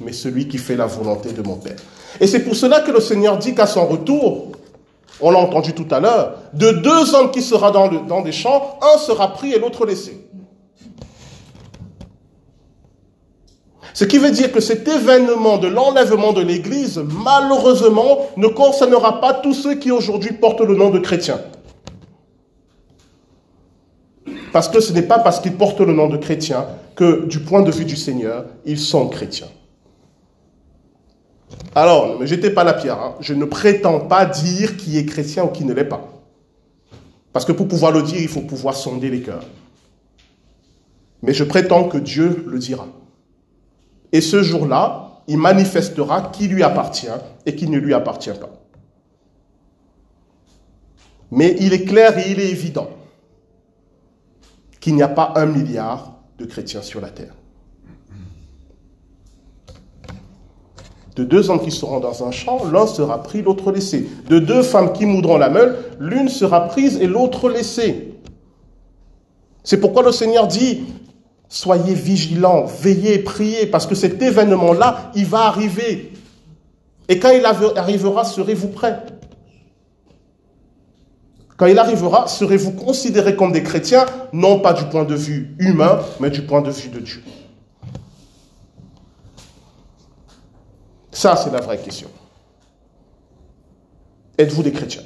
mais 0.00 0.12
celui 0.12 0.46
qui 0.46 0.58
fait 0.58 0.76
la 0.76 0.86
volonté 0.86 1.32
de 1.32 1.42
mon 1.42 1.56
Père. 1.56 1.76
Et 2.20 2.26
c'est 2.26 2.40
pour 2.40 2.54
cela 2.54 2.80
que 2.80 2.92
le 2.92 3.00
Seigneur 3.00 3.36
dit 3.38 3.54
qu'à 3.54 3.66
son 3.66 3.86
retour, 3.86 4.52
on 5.20 5.30
l'a 5.30 5.38
entendu 5.38 5.72
tout 5.72 5.86
à 5.90 5.98
l'heure, 5.98 6.38
de 6.52 6.70
deux 6.70 7.14
hommes 7.14 7.30
qui 7.30 7.42
seront 7.42 7.70
dans, 7.70 7.88
dans 7.88 8.22
des 8.22 8.32
champs, 8.32 8.78
un 8.80 8.98
sera 8.98 9.32
pris 9.32 9.52
et 9.52 9.58
l'autre 9.58 9.84
laissé. 9.84 10.21
Ce 13.94 14.04
qui 14.04 14.18
veut 14.18 14.30
dire 14.30 14.52
que 14.52 14.60
cet 14.60 14.88
événement 14.88 15.58
de 15.58 15.68
l'enlèvement 15.68 16.32
de 16.32 16.40
l'Église, 16.40 17.02
malheureusement, 17.24 18.26
ne 18.36 18.48
concernera 18.48 19.20
pas 19.20 19.34
tous 19.34 19.54
ceux 19.54 19.74
qui 19.74 19.90
aujourd'hui 19.90 20.32
portent 20.32 20.62
le 20.62 20.74
nom 20.74 20.90
de 20.90 20.98
chrétiens. 20.98 21.40
Parce 24.52 24.68
que 24.68 24.80
ce 24.80 24.92
n'est 24.92 25.02
pas 25.02 25.18
parce 25.18 25.40
qu'ils 25.40 25.56
portent 25.56 25.80
le 25.80 25.92
nom 25.92 26.08
de 26.08 26.16
chrétien 26.16 26.66
que, 26.94 27.24
du 27.26 27.40
point 27.40 27.62
de 27.62 27.70
vue 27.70 27.84
du 27.84 27.96
Seigneur, 27.96 28.44
ils 28.64 28.78
sont 28.78 29.08
chrétiens. 29.08 29.48
Alors, 31.74 32.18
ne 32.18 32.26
jetez 32.26 32.50
pas 32.50 32.64
la 32.64 32.74
pierre. 32.74 33.00
Hein. 33.00 33.14
Je 33.20 33.34
ne 33.34 33.44
prétends 33.44 34.00
pas 34.00 34.26
dire 34.26 34.76
qui 34.76 34.98
est 34.98 35.06
chrétien 35.06 35.44
ou 35.44 35.48
qui 35.48 35.64
ne 35.64 35.72
l'est 35.72 35.84
pas. 35.84 36.06
Parce 37.32 37.46
que 37.46 37.52
pour 37.52 37.66
pouvoir 37.66 37.92
le 37.92 38.02
dire, 38.02 38.20
il 38.20 38.28
faut 38.28 38.42
pouvoir 38.42 38.74
sonder 38.74 39.08
les 39.08 39.22
cœurs. 39.22 39.44
Mais 41.22 41.32
je 41.32 41.44
prétends 41.44 41.84
que 41.84 41.96
Dieu 41.96 42.44
le 42.46 42.58
dira. 42.58 42.86
Et 44.12 44.20
ce 44.20 44.42
jour-là, 44.42 45.22
il 45.26 45.38
manifestera 45.38 46.30
qui 46.32 46.48
lui 46.48 46.62
appartient 46.62 47.06
et 47.46 47.54
qui 47.54 47.68
ne 47.68 47.78
lui 47.78 47.94
appartient 47.94 48.30
pas. 48.30 48.50
Mais 51.30 51.56
il 51.60 51.72
est 51.72 51.84
clair 51.84 52.18
et 52.18 52.30
il 52.30 52.40
est 52.40 52.50
évident 52.50 52.90
qu'il 54.80 54.94
n'y 54.94 55.02
a 55.02 55.08
pas 55.08 55.32
un 55.36 55.46
milliard 55.46 56.18
de 56.38 56.44
chrétiens 56.44 56.82
sur 56.82 57.00
la 57.00 57.08
terre. 57.08 57.34
De 61.16 61.24
deux 61.24 61.50
hommes 61.50 61.62
qui 61.62 61.70
seront 61.70 62.00
dans 62.00 62.26
un 62.26 62.30
champ, 62.30 62.64
l'un 62.70 62.86
sera 62.86 63.22
pris, 63.22 63.42
l'autre 63.42 63.70
laissé. 63.70 64.08
De 64.28 64.38
deux 64.38 64.62
femmes 64.62 64.92
qui 64.92 65.06
moudront 65.06 65.36
la 65.36 65.50
meule, 65.50 65.78
l'une 66.00 66.28
sera 66.28 66.68
prise 66.68 66.96
et 66.96 67.06
l'autre 67.06 67.50
laissée. 67.50 68.14
C'est 69.62 69.78
pourquoi 69.78 70.02
le 70.02 70.12
Seigneur 70.12 70.46
dit, 70.46 70.84
soyez 71.52 71.92
vigilants, 71.92 72.64
veillez, 72.64 73.18
priez, 73.18 73.66
parce 73.66 73.86
que 73.86 73.94
cet 73.94 74.22
événement-là, 74.22 75.12
il 75.14 75.26
va 75.26 75.40
arriver. 75.40 76.14
Et 77.08 77.18
quand 77.18 77.28
il 77.30 77.44
arrivera, 77.44 78.24
serez-vous 78.24 78.68
prêts? 78.68 78.98
Quand 81.58 81.66
il 81.66 81.78
arrivera, 81.78 82.26
serez-vous 82.26 82.72
considérés 82.72 83.36
comme 83.36 83.52
des 83.52 83.62
chrétiens, 83.62 84.06
non 84.32 84.60
pas 84.60 84.72
du 84.72 84.84
point 84.86 85.04
de 85.04 85.14
vue 85.14 85.54
humain, 85.58 86.00
mais 86.20 86.30
du 86.30 86.40
point 86.40 86.62
de 86.62 86.70
vue 86.70 86.88
de 86.88 87.00
Dieu. 87.00 87.22
Ça, 91.10 91.36
c'est 91.36 91.52
la 91.52 91.60
vraie 91.60 91.78
question. 91.78 92.08
Êtes-vous 94.38 94.62
des 94.62 94.72
chrétiens? 94.72 95.04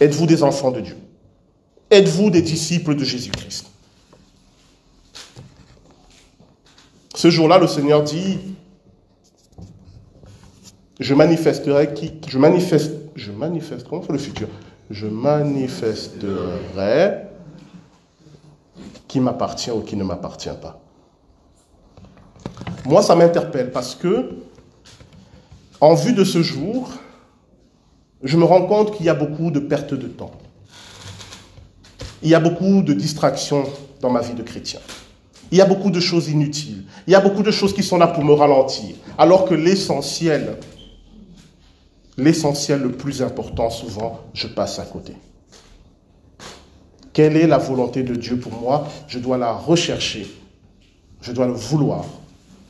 Êtes-vous 0.00 0.26
des 0.26 0.42
enfants 0.42 0.72
de 0.72 0.80
Dieu? 0.80 0.96
Êtes-vous 1.88 2.30
des 2.30 2.42
disciples 2.42 2.96
de 2.96 3.04
Jésus-Christ? 3.04 3.71
Ce 7.22 7.30
jour-là, 7.30 7.58
le 7.58 7.68
Seigneur 7.68 8.02
dit, 8.02 8.40
je 10.98 11.14
manifesterai 11.14 11.94
qui, 11.94 12.14
je 12.26 12.36
manifeste, 12.36 12.90
je 13.14 13.30
comment 13.88 14.02
fait 14.02 14.12
le 14.12 14.18
futur? 14.18 14.48
Je 14.90 15.06
manifesterai 15.06 17.18
qui 19.06 19.20
m'appartient 19.20 19.70
ou 19.70 19.82
qui 19.82 19.94
ne 19.94 20.02
m'appartient 20.02 20.50
pas. 20.60 20.80
Moi, 22.86 23.04
ça 23.04 23.14
m'interpelle 23.14 23.70
parce 23.70 23.94
que, 23.94 24.30
en 25.80 25.94
vue 25.94 26.14
de 26.14 26.24
ce 26.24 26.42
jour, 26.42 26.90
je 28.24 28.36
me 28.36 28.44
rends 28.44 28.66
compte 28.66 28.96
qu'il 28.96 29.06
y 29.06 29.08
a 29.08 29.14
beaucoup 29.14 29.52
de 29.52 29.60
pertes 29.60 29.94
de 29.94 30.08
temps. 30.08 30.32
Il 32.20 32.30
y 32.30 32.34
a 32.34 32.40
beaucoup 32.40 32.82
de 32.82 32.92
distractions 32.92 33.62
dans 34.00 34.10
ma 34.10 34.22
vie 34.22 34.34
de 34.34 34.42
chrétien. 34.42 34.80
Il 35.52 35.58
y 35.58 35.60
a 35.60 35.66
beaucoup 35.66 35.90
de 35.90 36.00
choses 36.00 36.28
inutiles. 36.28 36.84
Il 37.06 37.12
y 37.12 37.14
a 37.14 37.20
beaucoup 37.20 37.42
de 37.42 37.50
choses 37.50 37.74
qui 37.74 37.82
sont 37.82 37.98
là 37.98 38.06
pour 38.06 38.24
me 38.24 38.32
ralentir. 38.32 38.96
Alors 39.18 39.44
que 39.44 39.52
l'essentiel, 39.52 40.56
l'essentiel 42.16 42.80
le 42.80 42.92
plus 42.92 43.20
important, 43.20 43.68
souvent, 43.68 44.20
je 44.32 44.48
passe 44.48 44.78
à 44.78 44.84
côté. 44.84 45.14
Quelle 47.12 47.36
est 47.36 47.46
la 47.46 47.58
volonté 47.58 48.02
de 48.02 48.14
Dieu 48.14 48.38
pour 48.38 48.52
moi? 48.52 48.88
Je 49.06 49.18
dois 49.18 49.36
la 49.36 49.52
rechercher. 49.52 50.26
Je 51.20 51.32
dois 51.32 51.46
le 51.46 51.52
vouloir 51.52 52.06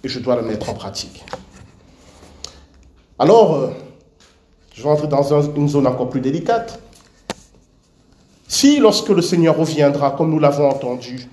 et 0.03 0.09
je 0.09 0.19
dois 0.19 0.35
le 0.35 0.43
mettre 0.43 0.69
en 0.69 0.75
pratique. 0.75 1.25
Alors, 3.17 3.55
euh, 3.55 3.71
je 4.75 4.83
vais 4.83 4.89
entrer 4.89 5.07
dans 5.07 5.41
une 5.41 5.69
zone 5.69 5.87
encore 5.87 6.11
plus 6.11 6.21
délicate. 6.21 6.81
Si, 8.49 8.81
lorsque 8.81 9.11
le 9.11 9.23
Seigneur 9.23 9.57
reviendra, 9.57 10.11
comme 10.11 10.31
nous 10.31 10.41
l'avons 10.41 10.69
entendu, 10.69 11.29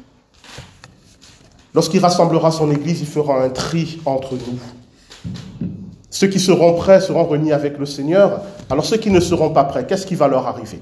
lorsqu'il 1.73 1.99
rassemblera 1.99 2.51
son 2.51 2.71
Église, 2.71 3.01
il 3.01 3.07
fera 3.07 3.43
un 3.43 3.49
tri 3.49 3.99
entre 4.05 4.33
nous. 4.33 5.29
Ceux 6.09 6.27
qui 6.27 6.39
seront 6.39 6.73
prêts 6.73 7.01
seront 7.01 7.25
réunis 7.25 7.53
avec 7.53 7.77
le 7.77 7.85
Seigneur. 7.85 8.41
Alors 8.69 8.85
ceux 8.85 8.97
qui 8.97 9.11
ne 9.11 9.19
seront 9.19 9.51
pas 9.51 9.63
prêts, 9.63 9.85
qu'est-ce 9.85 10.05
qui 10.05 10.15
va 10.15 10.27
leur 10.27 10.47
arriver? 10.47 10.81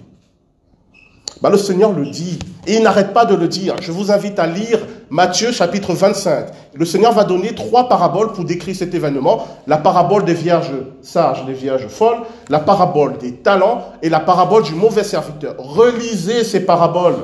Bah, 1.41 1.50
Le 1.50 1.58
Seigneur 1.58 1.91
le 1.91 2.06
dit, 2.06 2.39
et 2.65 2.77
il 2.77 2.84
n'arrête 2.84 3.13
pas 3.13 3.25
de 3.25 3.36
le 3.36 3.48
dire. 3.48 3.75
Je 3.82 3.91
vous 3.91 4.12
invite 4.12 4.39
à 4.39 4.48
lire 4.48 4.79
Matthieu 5.10 5.51
chapitre 5.51 5.94
25. 5.94 6.48
Le 6.74 6.86
Seigneur 6.86 7.13
va 7.13 7.24
donner 7.24 7.53
trois 7.56 7.88
paraboles 7.88 8.34
pour 8.34 8.44
décrire 8.44 8.75
cet 8.75 8.94
événement. 8.94 9.48
La 9.67 9.77
parabole 9.77 10.25
des 10.25 10.34
vierges 10.34 10.74
sages, 11.01 11.46
des 11.46 11.53
vierges 11.53 11.88
folles, 11.88 12.22
la 12.50 12.60
parabole 12.60 13.17
des 13.17 13.34
talents 13.34 13.86
et 14.01 14.10
la 14.10 14.20
parabole 14.20 14.63
du 14.63 14.75
mauvais 14.75 15.03
serviteur. 15.03 15.56
Relisez 15.58 16.44
ces 16.44 16.62
paraboles. 16.62 17.17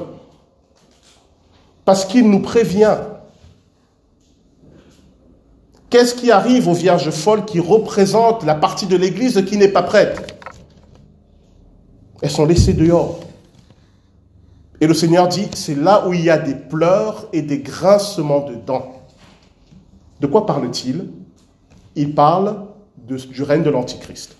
Parce 1.85 2.05
qu'il 2.05 2.29
nous 2.29 2.41
prévient. 2.41 2.95
Qu'est-ce 5.93 6.15
qui 6.15 6.31
arrive 6.31 6.67
aux 6.67 6.73
vierges 6.73 7.11
folles 7.11 7.45
qui 7.45 7.59
représentent 7.59 8.43
la 8.43 8.55
partie 8.55 8.87
de 8.87 8.95
l'Église 8.95 9.45
qui 9.45 9.57
n'est 9.57 9.67
pas 9.67 9.83
prête? 9.83 10.41
Elles 12.23 12.31
sont 12.31 12.47
laissées 12.47 12.73
dehors. 12.73 13.19
Et 14.81 14.87
le 14.87 14.95
Seigneur 14.95 15.27
dit, 15.27 15.47
c'est 15.53 15.75
là 15.75 16.07
où 16.07 16.13
il 16.15 16.21
y 16.21 16.31
a 16.31 16.39
des 16.39 16.55
pleurs 16.55 17.27
et 17.31 17.43
des 17.43 17.59
grincements 17.59 18.39
de 18.39 18.55
dents. 18.55 19.03
De 20.19 20.25
quoi 20.25 20.47
parle-t-il? 20.47 21.11
Il 21.95 22.15
parle 22.15 22.65
du 22.97 23.43
règne 23.43 23.61
de 23.61 23.69
l'Antichrist. 23.69 24.35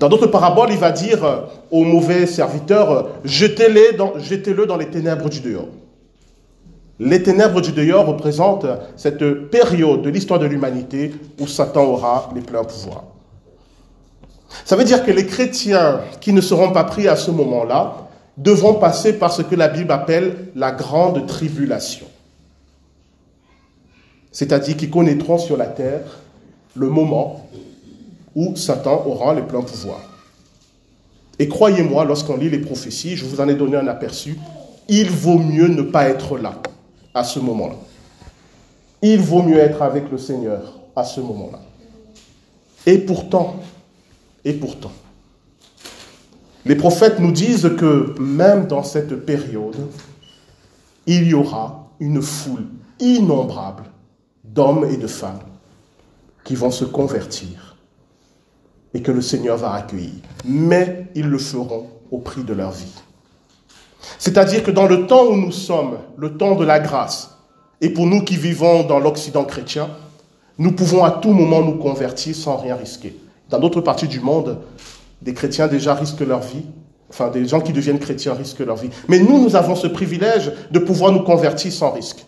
Dans 0.00 0.08
d'autres 0.08 0.26
paraboles, 0.26 0.72
il 0.72 0.78
va 0.78 0.90
dire 0.90 1.22
euh, 1.22 1.42
aux 1.70 1.84
mauvais 1.84 2.26
serviteurs, 2.26 2.90
euh, 2.90 3.02
jetez-le 3.22 4.66
dans, 4.66 4.76
les 4.76 4.90
ténèbres 4.90 5.28
du 5.28 5.38
dehors. 5.38 5.68
Les 7.04 7.20
ténèbres 7.20 7.60
du 7.60 7.72
dehors 7.72 8.06
représentent 8.06 8.66
cette 8.96 9.50
période 9.50 10.02
de 10.02 10.08
l'histoire 10.08 10.38
de 10.38 10.46
l'humanité 10.46 11.12
où 11.40 11.48
Satan 11.48 11.82
aura 11.82 12.30
les 12.32 12.40
pleins 12.40 12.62
pouvoirs. 12.62 13.02
Ça 14.64 14.76
veut 14.76 14.84
dire 14.84 15.04
que 15.04 15.10
les 15.10 15.26
chrétiens 15.26 16.00
qui 16.20 16.32
ne 16.32 16.40
seront 16.40 16.70
pas 16.70 16.84
pris 16.84 17.08
à 17.08 17.16
ce 17.16 17.32
moment-là 17.32 18.08
devront 18.36 18.74
passer 18.74 19.14
par 19.14 19.32
ce 19.32 19.42
que 19.42 19.56
la 19.56 19.66
Bible 19.66 19.90
appelle 19.90 20.50
la 20.54 20.70
grande 20.70 21.26
tribulation. 21.26 22.06
C'est-à-dire 24.30 24.76
qu'ils 24.76 24.90
connaîtront 24.90 25.38
sur 25.38 25.56
la 25.56 25.66
terre 25.66 26.20
le 26.76 26.88
moment 26.88 27.48
où 28.36 28.54
Satan 28.54 29.02
aura 29.06 29.34
les 29.34 29.42
pleins 29.42 29.62
pouvoirs. 29.62 30.08
Et 31.40 31.48
croyez-moi, 31.48 32.04
lorsqu'on 32.04 32.36
lit 32.36 32.48
les 32.48 32.60
prophéties, 32.60 33.16
je 33.16 33.24
vous 33.24 33.40
en 33.40 33.48
ai 33.48 33.56
donné 33.56 33.76
un 33.76 33.88
aperçu, 33.88 34.38
il 34.88 35.10
vaut 35.10 35.38
mieux 35.38 35.66
ne 35.66 35.82
pas 35.82 36.08
être 36.08 36.38
là 36.38 36.52
à 37.14 37.24
ce 37.24 37.38
moment-là. 37.40 37.76
Il 39.02 39.20
vaut 39.20 39.42
mieux 39.42 39.58
être 39.58 39.82
avec 39.82 40.10
le 40.10 40.18
Seigneur 40.18 40.78
à 40.94 41.04
ce 41.04 41.20
moment-là. 41.20 41.60
Et 42.86 42.98
pourtant, 42.98 43.56
et 44.44 44.52
pourtant, 44.52 44.92
les 46.64 46.76
prophètes 46.76 47.18
nous 47.18 47.32
disent 47.32 47.70
que 47.76 48.14
même 48.20 48.66
dans 48.66 48.82
cette 48.82 49.24
période, 49.26 49.76
il 51.06 51.26
y 51.26 51.34
aura 51.34 51.90
une 51.98 52.22
foule 52.22 52.66
innombrable 53.00 53.84
d'hommes 54.44 54.84
et 54.84 54.96
de 54.96 55.06
femmes 55.06 55.40
qui 56.44 56.54
vont 56.54 56.70
se 56.70 56.84
convertir 56.84 57.76
et 58.94 59.02
que 59.02 59.10
le 59.10 59.22
Seigneur 59.22 59.56
va 59.56 59.72
accueillir. 59.74 60.22
Mais 60.44 61.08
ils 61.14 61.28
le 61.28 61.38
feront 61.38 61.88
au 62.10 62.18
prix 62.18 62.44
de 62.44 62.52
leur 62.52 62.70
vie. 62.70 62.94
C'est-à-dire 64.18 64.62
que 64.62 64.70
dans 64.70 64.86
le 64.86 65.06
temps 65.06 65.26
où 65.26 65.36
nous 65.36 65.52
sommes, 65.52 65.98
le 66.16 66.36
temps 66.36 66.54
de 66.54 66.64
la 66.64 66.80
grâce, 66.80 67.38
et 67.80 67.90
pour 67.90 68.06
nous 68.06 68.22
qui 68.22 68.36
vivons 68.36 68.84
dans 68.84 68.98
l'Occident 68.98 69.44
chrétien, 69.44 69.88
nous 70.58 70.72
pouvons 70.72 71.04
à 71.04 71.10
tout 71.10 71.32
moment 71.32 71.62
nous 71.62 71.78
convertir 71.78 72.34
sans 72.34 72.56
rien 72.56 72.76
risquer. 72.76 73.16
Dans 73.50 73.58
d'autres 73.58 73.80
parties 73.80 74.08
du 74.08 74.20
monde, 74.20 74.58
des 75.20 75.34
chrétiens 75.34 75.66
déjà 75.66 75.94
risquent 75.94 76.20
leur 76.20 76.40
vie. 76.40 76.64
Enfin, 77.10 77.28
des 77.28 77.46
gens 77.46 77.60
qui 77.60 77.72
deviennent 77.72 77.98
chrétiens 77.98 78.34
risquent 78.34 78.60
leur 78.60 78.76
vie. 78.76 78.88
Mais 79.08 79.18
nous, 79.18 79.42
nous 79.42 79.56
avons 79.56 79.74
ce 79.74 79.86
privilège 79.86 80.52
de 80.70 80.78
pouvoir 80.78 81.12
nous 81.12 81.22
convertir 81.22 81.72
sans 81.72 81.90
risque. 81.90 82.24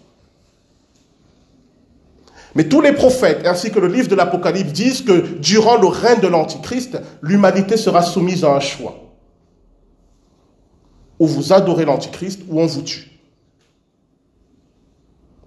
Mais 2.54 2.69
tous 2.69 2.81
les 2.81 2.93
prophètes, 2.93 3.47
ainsi 3.47 3.71
que 3.71 3.81
le 3.81 3.88
livre 3.88 4.09
de 4.09 4.14
l'Apocalypse, 4.14 4.73
disent 4.73 5.02
que 5.02 5.38
durant 5.38 5.76
le 5.76 5.88
règne 5.88 6.21
de 6.21 6.28
l'Antichrist, 6.28 6.99
l'humanité 7.23 7.76
sera 7.76 8.02
soumise 8.02 8.45
à 8.45 8.54
un 8.54 8.61
choix. 8.61 9.03
Ou 11.25 11.26
vous 11.26 11.54
adorez 11.54 11.87
l'Antichrist, 11.87 12.43
ou 12.50 12.61
on 12.61 12.66
vous 12.66 12.83
tue. 12.83 13.11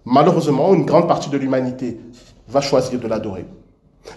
Malheureusement, 0.06 0.74
une 0.74 0.86
grande 0.86 1.08
partie 1.08 1.30
de 1.30 1.38
l'humanité 1.38 2.00
va 2.48 2.62
choisir 2.62 3.00
de 3.00 3.08
l'adorer. 3.08 3.46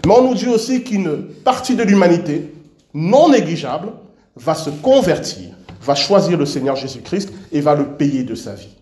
Mais 0.07 0.11
on 0.11 0.27
nous 0.27 0.33
dit 0.33 0.47
aussi 0.47 0.83
qu'une 0.83 1.21
partie 1.45 1.75
de 1.75 1.83
l'humanité, 1.83 2.51
non 2.95 3.29
négligeable, 3.29 3.89
va 4.35 4.55
se 4.55 4.71
convertir, 4.71 5.49
va 5.83 5.93
choisir 5.93 6.35
le 6.35 6.47
Seigneur 6.47 6.75
Jésus-Christ 6.75 7.31
et 7.51 7.61
va 7.61 7.75
le 7.75 7.89
payer 7.89 8.23
de 8.23 8.33
sa 8.33 8.55
vie. 8.55 8.75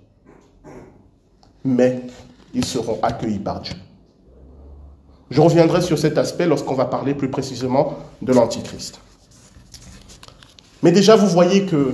Mais 1.65 2.03
ils 2.53 2.63
seront 2.63 2.99
accueillis 3.03 3.39
par 3.39 3.59
Dieu. 3.59 3.75
Je 5.29 5.41
reviendrai 5.41 5.81
sur 5.81 5.99
cet 5.99 6.17
aspect 6.17 6.47
lorsqu'on 6.47 6.75
va 6.75 6.85
parler 6.85 7.13
plus 7.13 7.29
précisément 7.29 7.97
de 8.21 8.31
l'Antichrist. 8.31 9.01
Mais 10.81 10.93
déjà, 10.93 11.17
vous 11.17 11.27
voyez 11.27 11.65
que 11.65 11.93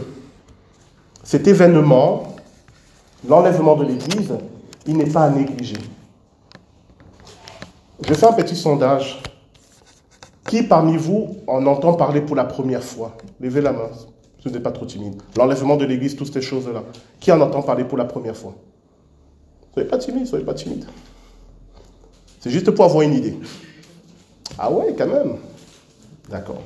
cet 1.26 1.48
événement, 1.48 2.36
l'enlèvement 3.28 3.76
de 3.76 3.84
l'Église, 3.84 4.34
il 4.86 4.96
n'est 4.96 5.10
pas 5.10 5.24
à 5.26 5.30
négliger. 5.30 5.78
Je 8.08 8.14
fais 8.14 8.28
un 8.28 8.34
petit 8.34 8.56
sondage. 8.56 9.22
Qui 10.48 10.62
parmi 10.62 10.96
vous 10.96 11.38
en 11.48 11.66
entend 11.66 11.94
parler 11.94 12.22
pour 12.22 12.36
la 12.36 12.46
première 12.46 12.84
fois? 12.84 13.18
Levez 13.42 13.62
la 13.62 13.74
main, 13.74 13.90
ce 14.38 14.50
n'est 14.50 14.60
pas 14.60 14.72
trop 14.72 14.86
timide. 14.86 15.20
L'enlèvement 15.36 15.76
de 15.76 15.86
l'Église, 15.86 16.16
toutes 16.16 16.32
ces 16.32 16.44
choses-là. 16.44 16.84
Qui 17.20 17.32
en 17.32 17.42
entend 17.42 17.64
parler 17.64 17.84
pour 17.84 17.98
la 17.98 18.06
première 18.06 18.38
fois? 18.38 18.54
Soyez 19.74 19.90
pas 19.90 19.98
timide, 19.98 20.28
soyez 20.28 20.46
pas 20.46 20.54
timide. 20.54 20.86
C'est 22.40 22.52
juste 22.52 22.70
pour 22.70 22.86
avoir 22.86 23.02
une 23.02 23.16
idée. 23.16 23.40
Ah 24.60 24.72
ouais, 24.72 24.94
quand 24.96 25.08
même. 25.08 25.38
D'accord. 26.30 26.62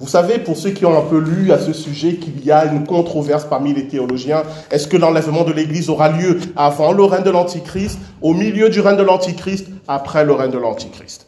Vous 0.00 0.06
savez, 0.06 0.38
pour 0.38 0.56
ceux 0.56 0.70
qui 0.70 0.86
ont 0.86 0.96
un 0.96 1.02
peu 1.02 1.18
lu 1.18 1.50
à 1.50 1.58
ce 1.58 1.72
sujet, 1.72 2.16
qu'il 2.16 2.44
y 2.44 2.52
a 2.52 2.66
une 2.66 2.86
controverse 2.86 3.44
parmi 3.44 3.74
les 3.74 3.88
théologiens. 3.88 4.44
Est-ce 4.70 4.86
que 4.86 4.96
l'enlèvement 4.96 5.42
de 5.42 5.52
l'Église 5.52 5.90
aura 5.90 6.08
lieu 6.08 6.38
avant 6.54 6.92
le 6.92 7.02
règne 7.02 7.24
de 7.24 7.30
l'Antichrist, 7.30 7.98
au 8.22 8.32
milieu 8.32 8.70
du 8.70 8.80
règne 8.80 8.96
de 8.96 9.02
l'Antichrist, 9.02 9.66
après 9.88 10.24
le 10.24 10.34
règne 10.34 10.52
de 10.52 10.58
l'Antichrist? 10.58 11.26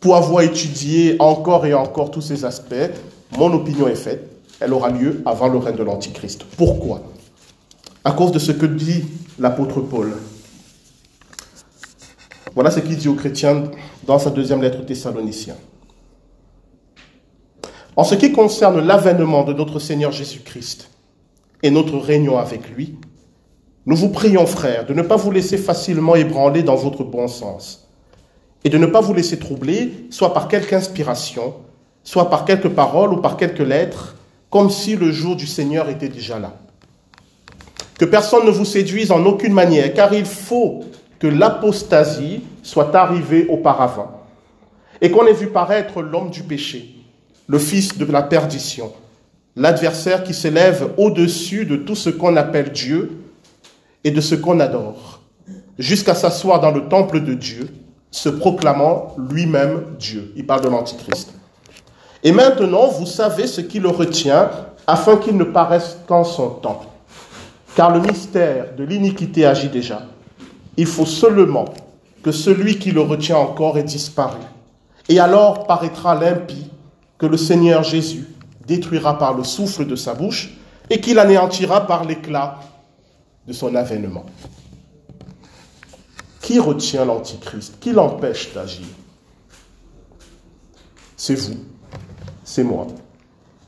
Pour 0.00 0.16
avoir 0.16 0.42
étudié 0.42 1.16
encore 1.20 1.66
et 1.66 1.74
encore 1.74 2.10
tous 2.10 2.20
ces 2.20 2.44
aspects, 2.44 2.74
mon 3.36 3.52
opinion 3.52 3.86
est 3.86 3.94
faite. 3.94 4.28
Elle 4.58 4.72
aura 4.72 4.90
lieu 4.90 5.22
avant 5.24 5.46
le 5.46 5.58
règne 5.58 5.76
de 5.76 5.84
l'Antichrist. 5.84 6.44
Pourquoi? 6.56 7.02
À 8.04 8.10
cause 8.10 8.32
de 8.32 8.40
ce 8.40 8.50
que 8.50 8.66
dit 8.66 9.04
l'apôtre 9.38 9.80
Paul. 9.80 10.14
Voilà 12.56 12.72
ce 12.72 12.80
qu'il 12.80 12.96
dit 12.96 13.06
aux 13.06 13.14
chrétiens 13.14 13.64
dans 14.04 14.18
sa 14.18 14.30
deuxième 14.30 14.62
lettre 14.62 14.80
aux 14.80 14.84
Thessaloniciens. 14.84 15.54
En 17.98 18.04
ce 18.04 18.14
qui 18.14 18.30
concerne 18.30 18.78
l'avènement 18.78 19.42
de 19.42 19.52
notre 19.52 19.80
Seigneur 19.80 20.12
Jésus-Christ 20.12 20.88
et 21.64 21.70
notre 21.72 21.98
réunion 21.98 22.38
avec 22.38 22.70
lui, 22.70 22.94
nous 23.86 23.96
vous 23.96 24.10
prions, 24.10 24.46
frères, 24.46 24.86
de 24.86 24.94
ne 24.94 25.02
pas 25.02 25.16
vous 25.16 25.32
laisser 25.32 25.58
facilement 25.58 26.14
ébranler 26.14 26.62
dans 26.62 26.76
votre 26.76 27.02
bon 27.02 27.26
sens 27.26 27.88
et 28.62 28.68
de 28.68 28.78
ne 28.78 28.86
pas 28.86 29.00
vous 29.00 29.14
laisser 29.14 29.40
troubler, 29.40 30.06
soit 30.10 30.32
par 30.32 30.46
quelque 30.46 30.74
inspiration, 30.74 31.54
soit 32.04 32.30
par 32.30 32.44
quelques 32.44 32.68
paroles 32.68 33.14
ou 33.14 33.16
par 33.16 33.36
quelques 33.36 33.58
lettres, 33.58 34.14
comme 34.48 34.70
si 34.70 34.94
le 34.94 35.10
jour 35.10 35.34
du 35.34 35.48
Seigneur 35.48 35.88
était 35.88 36.08
déjà 36.08 36.38
là. 36.38 36.56
Que 37.98 38.04
personne 38.04 38.46
ne 38.46 38.52
vous 38.52 38.64
séduise 38.64 39.10
en 39.10 39.26
aucune 39.26 39.54
manière, 39.54 39.92
car 39.92 40.14
il 40.14 40.24
faut 40.24 40.84
que 41.18 41.26
l'apostasie 41.26 42.44
soit 42.62 42.94
arrivée 42.94 43.48
auparavant 43.48 44.22
et 45.00 45.10
qu'on 45.10 45.26
ait 45.26 45.32
vu 45.32 45.48
paraître 45.48 46.00
l'homme 46.00 46.30
du 46.30 46.44
péché 46.44 46.94
le 47.48 47.58
fils 47.58 47.96
de 47.96 48.04
la 48.04 48.22
perdition, 48.22 48.92
l'adversaire 49.56 50.22
qui 50.22 50.34
s'élève 50.34 50.92
au-dessus 50.98 51.64
de 51.64 51.76
tout 51.76 51.96
ce 51.96 52.10
qu'on 52.10 52.36
appelle 52.36 52.70
Dieu 52.70 53.22
et 54.04 54.10
de 54.10 54.20
ce 54.20 54.34
qu'on 54.34 54.60
adore, 54.60 55.20
jusqu'à 55.78 56.14
s'asseoir 56.14 56.60
dans 56.60 56.70
le 56.70 56.88
temple 56.88 57.20
de 57.20 57.34
Dieu, 57.34 57.68
se 58.10 58.28
proclamant 58.28 59.16
lui-même 59.18 59.82
Dieu. 59.98 60.32
Il 60.36 60.46
parle 60.46 60.60
de 60.62 60.68
l'Antichrist. 60.68 61.32
Et 62.22 62.32
maintenant, 62.32 62.88
vous 62.88 63.06
savez 63.06 63.46
ce 63.46 63.60
qui 63.60 63.80
le 63.80 63.88
retient, 63.88 64.50
afin 64.86 65.16
qu'il 65.16 65.36
ne 65.36 65.44
paraisse 65.44 65.98
qu'en 66.06 66.24
son 66.24 66.48
temps. 66.50 66.82
Car 67.76 67.92
le 67.92 68.00
mystère 68.00 68.74
de 68.76 68.84
l'iniquité 68.84 69.46
agit 69.46 69.68
déjà. 69.68 70.02
Il 70.76 70.86
faut 70.86 71.06
seulement 71.06 71.66
que 72.22 72.32
celui 72.32 72.78
qui 72.78 72.90
le 72.90 73.02
retient 73.02 73.36
encore 73.36 73.78
ait 73.78 73.82
disparu. 73.82 74.38
Et 75.08 75.20
alors 75.20 75.66
paraîtra 75.66 76.14
l'impie 76.14 76.70
que 77.18 77.26
le 77.26 77.36
Seigneur 77.36 77.82
Jésus 77.82 78.26
détruira 78.66 79.18
par 79.18 79.34
le 79.34 79.44
souffle 79.44 79.86
de 79.86 79.96
sa 79.96 80.14
bouche 80.14 80.54
et 80.88 81.00
qu'il 81.00 81.18
anéantira 81.18 81.86
par 81.86 82.04
l'éclat 82.04 82.60
de 83.46 83.52
son 83.52 83.74
avènement. 83.74 84.26
Qui 86.40 86.58
retient 86.58 87.04
l'Antichrist? 87.04 87.78
Qui 87.80 87.92
l'empêche 87.92 88.54
d'agir? 88.54 88.86
C'est 91.16 91.34
vous, 91.34 91.56
c'est 92.44 92.62
moi, 92.62 92.86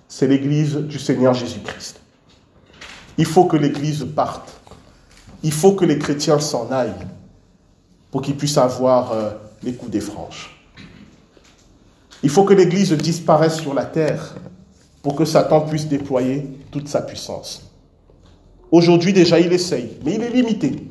c'est 0.08 0.28
l'Église 0.28 0.76
du 0.76 0.98
Seigneur 0.98 1.34
Jésus-Christ. 1.34 2.00
Il 3.18 3.26
faut 3.26 3.44
que 3.44 3.56
l'Église 3.56 4.06
parte. 4.14 4.60
Il 5.42 5.52
faut 5.52 5.72
que 5.72 5.84
les 5.84 5.98
chrétiens 5.98 6.38
s'en 6.38 6.70
aillent 6.70 7.06
pour 8.10 8.22
qu'ils 8.22 8.36
puissent 8.36 8.58
avoir 8.58 9.12
euh, 9.12 9.30
les 9.62 9.74
coups 9.74 9.90
des 9.90 10.00
franches. 10.00 10.59
Il 12.22 12.28
faut 12.30 12.44
que 12.44 12.54
l'Église 12.54 12.92
disparaisse 12.92 13.56
sur 13.56 13.72
la 13.72 13.84
terre 13.84 14.36
pour 15.02 15.14
que 15.14 15.24
Satan 15.24 15.62
puisse 15.62 15.88
déployer 15.88 16.46
toute 16.70 16.88
sa 16.88 17.00
puissance. 17.00 17.70
Aujourd'hui 18.70 19.12
déjà, 19.12 19.40
il 19.40 19.52
essaye, 19.52 19.96
mais 20.04 20.14
il 20.14 20.22
est 20.22 20.30
limité. 20.30 20.86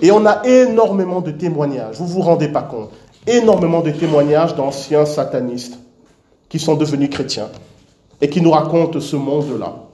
Et 0.00 0.12
on 0.12 0.24
a 0.26 0.46
énormément 0.46 1.20
de 1.20 1.32
témoignages, 1.32 1.96
vous 1.96 2.04
ne 2.04 2.10
vous 2.10 2.20
rendez 2.20 2.48
pas 2.48 2.62
compte, 2.62 2.90
énormément 3.26 3.80
de 3.80 3.90
témoignages 3.90 4.54
d'anciens 4.54 5.04
satanistes 5.04 5.78
qui 6.48 6.58
sont 6.58 6.76
devenus 6.76 7.10
chrétiens 7.10 7.48
et 8.20 8.30
qui 8.30 8.40
nous 8.40 8.52
racontent 8.52 9.00
ce 9.00 9.16
monde-là. 9.16 9.84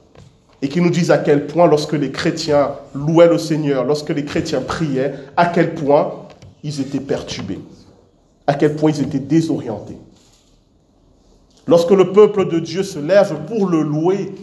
Et 0.62 0.68
qui 0.68 0.80
nous 0.80 0.90
disent 0.90 1.10
à 1.10 1.18
quel 1.18 1.46
point, 1.46 1.66
lorsque 1.66 1.92
les 1.92 2.10
chrétiens 2.10 2.70
louaient 2.94 3.28
le 3.28 3.36
Seigneur, 3.36 3.84
lorsque 3.84 4.10
les 4.10 4.24
chrétiens 4.24 4.62
priaient, 4.62 5.12
à 5.36 5.46
quel 5.46 5.74
point 5.74 6.12
ils 6.62 6.80
étaient 6.80 7.00
perturbés, 7.00 7.60
à 8.46 8.54
quel 8.54 8.74
point 8.74 8.90
ils 8.90 9.02
étaient 9.02 9.18
désorientés. 9.18 9.98
Lorsque 11.66 11.90
le 11.90 12.12
peuple 12.12 12.48
de 12.48 12.58
Dieu 12.58 12.82
se 12.82 12.98
lève 12.98 13.46
pour 13.46 13.66
le 13.68 13.82
louer, 13.82 14.34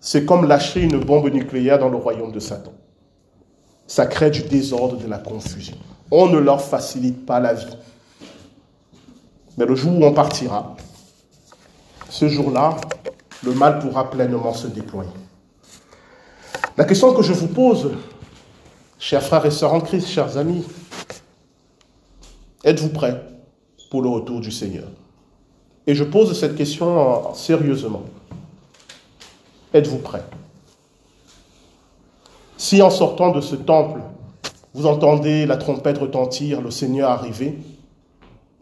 c'est 0.00 0.24
comme 0.24 0.46
lâcher 0.46 0.82
une 0.82 1.00
bombe 1.00 1.28
nucléaire 1.30 1.78
dans 1.78 1.88
le 1.88 1.96
royaume 1.96 2.30
de 2.30 2.40
Satan. 2.40 2.72
Ça 3.86 4.06
crée 4.06 4.30
du 4.30 4.42
désordre, 4.42 4.96
de 4.96 5.08
la 5.08 5.18
confusion. 5.18 5.76
On 6.10 6.28
ne 6.28 6.38
leur 6.38 6.62
facilite 6.62 7.26
pas 7.26 7.40
la 7.40 7.54
vie. 7.54 7.76
Mais 9.56 9.66
le 9.66 9.74
jour 9.74 9.98
où 9.98 10.04
on 10.04 10.12
partira, 10.12 10.76
ce 12.08 12.28
jour-là, 12.28 12.76
le 13.42 13.52
mal 13.52 13.78
pourra 13.80 14.10
pleinement 14.10 14.54
se 14.54 14.66
déployer. 14.68 15.10
La 16.76 16.84
question 16.84 17.12
que 17.12 17.22
je 17.22 17.32
vous 17.32 17.48
pose, 17.48 17.92
chers 18.98 19.22
frères 19.22 19.46
et 19.46 19.50
sœurs 19.50 19.74
en 19.74 19.80
Christ, 19.80 20.08
chers 20.08 20.36
amis, 20.36 20.64
êtes-vous 22.64 22.88
prêts 22.90 23.20
pour 23.90 24.02
le 24.02 24.08
retour 24.08 24.40
du 24.40 24.50
Seigneur? 24.50 24.88
Et 25.86 25.94
je 25.94 26.04
pose 26.04 26.38
cette 26.38 26.56
question 26.56 27.34
sérieusement. 27.34 28.04
Êtes-vous 29.72 29.98
prêt? 29.98 30.24
Si 32.56 32.80
en 32.80 32.90
sortant 32.90 33.30
de 33.30 33.40
ce 33.40 33.56
temple, 33.56 34.00
vous 34.72 34.86
entendez 34.86 35.46
la 35.46 35.56
trompette 35.56 35.98
retentir, 35.98 36.60
le 36.60 36.70
Seigneur 36.70 37.10
arriver, 37.10 37.58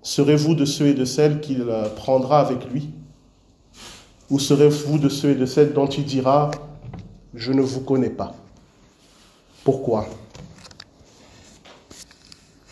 serez-vous 0.02 0.54
de 0.54 0.64
ceux 0.64 0.88
et 0.88 0.94
de 0.94 1.04
celles 1.04 1.40
qu'il 1.40 1.66
prendra 1.96 2.40
avec 2.40 2.70
lui? 2.70 2.90
Ou 4.30 4.38
serez-vous 4.38 4.98
de 4.98 5.08
ceux 5.08 5.30
et 5.30 5.34
de 5.34 5.46
celles 5.46 5.72
dont 5.74 5.86
il 5.86 6.04
dira, 6.04 6.50
je 7.34 7.52
ne 7.52 7.62
vous 7.62 7.80
connais 7.80 8.10
pas 8.10 8.34
Pourquoi? 9.62 10.06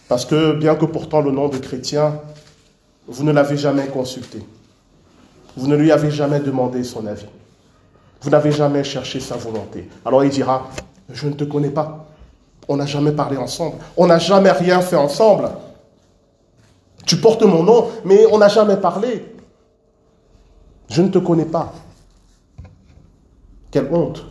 Parce 0.08 0.24
que 0.24 0.54
bien 0.54 0.74
que 0.74 0.86
portant 0.86 1.20
le 1.20 1.30
nom 1.30 1.48
de 1.48 1.58
chrétien, 1.58 2.20
vous 3.10 3.24
ne 3.24 3.32
l'avez 3.32 3.56
jamais 3.56 3.88
consulté. 3.88 4.38
Vous 5.56 5.66
ne 5.66 5.74
lui 5.74 5.90
avez 5.90 6.12
jamais 6.12 6.38
demandé 6.38 6.84
son 6.84 7.06
avis. 7.06 7.26
Vous 8.22 8.30
n'avez 8.30 8.52
jamais 8.52 8.84
cherché 8.84 9.18
sa 9.18 9.36
volonté. 9.36 9.88
Alors 10.04 10.22
il 10.22 10.30
dira, 10.30 10.70
je 11.10 11.26
ne 11.26 11.32
te 11.32 11.42
connais 11.42 11.70
pas. 11.70 12.06
On 12.68 12.76
n'a 12.76 12.86
jamais 12.86 13.10
parlé 13.10 13.36
ensemble. 13.36 13.76
On 13.96 14.06
n'a 14.06 14.18
jamais 14.18 14.52
rien 14.52 14.80
fait 14.80 14.96
ensemble. 14.96 15.50
Tu 17.04 17.16
portes 17.16 17.42
mon 17.42 17.64
nom, 17.64 17.88
mais 18.04 18.26
on 18.30 18.38
n'a 18.38 18.48
jamais 18.48 18.76
parlé. 18.76 19.34
Je 20.88 21.02
ne 21.02 21.08
te 21.08 21.18
connais 21.18 21.46
pas. 21.46 21.72
Quelle 23.72 23.92
honte. 23.92 24.24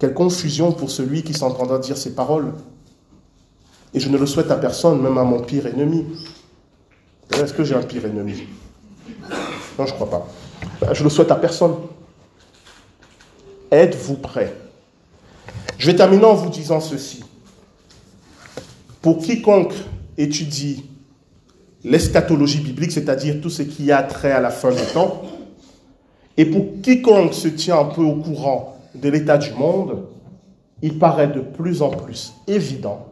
Quelle 0.00 0.12
confusion 0.14 0.72
pour 0.72 0.90
celui 0.90 1.22
qui 1.22 1.34
s'entendra 1.34 1.78
dire 1.78 1.96
ces 1.96 2.16
paroles. 2.16 2.52
Et 3.92 4.00
je 4.00 4.08
ne 4.08 4.18
le 4.18 4.26
souhaite 4.26 4.50
à 4.50 4.56
personne, 4.56 5.00
même 5.00 5.18
à 5.18 5.22
mon 5.22 5.40
pire 5.40 5.68
ennemi. 5.68 6.04
Est-ce 7.32 7.52
que 7.52 7.64
j'ai 7.64 7.74
un 7.74 7.82
pire 7.82 8.06
ennemi 8.06 8.44
Non, 9.78 9.86
je 9.86 9.92
ne 9.92 9.96
crois 9.96 10.10
pas. 10.10 10.28
Je 10.92 11.02
le 11.02 11.10
souhaite 11.10 11.30
à 11.30 11.36
personne. 11.36 11.74
Êtes-vous 13.70 14.16
prêt 14.16 14.54
Je 15.78 15.90
vais 15.90 15.96
terminer 15.96 16.24
en 16.24 16.34
vous 16.34 16.50
disant 16.50 16.80
ceci. 16.80 17.24
Pour 19.02 19.18
quiconque 19.18 19.74
étudie 20.16 20.84
l'eschatologie 21.82 22.60
biblique, 22.60 22.92
c'est-à-dire 22.92 23.40
tout 23.40 23.50
ce 23.50 23.62
qui 23.62 23.92
a 23.92 24.02
trait 24.02 24.32
à 24.32 24.40
la 24.40 24.50
fin 24.50 24.70
du 24.70 24.82
temps, 24.92 25.22
et 26.36 26.46
pour 26.46 26.80
quiconque 26.82 27.34
se 27.34 27.48
tient 27.48 27.78
un 27.78 27.84
peu 27.84 28.02
au 28.02 28.14
courant 28.14 28.78
de 28.94 29.08
l'état 29.08 29.38
du 29.38 29.52
monde, 29.52 30.06
il 30.82 30.98
paraît 30.98 31.28
de 31.28 31.40
plus 31.40 31.82
en 31.82 31.90
plus 31.90 32.32
évident 32.46 33.06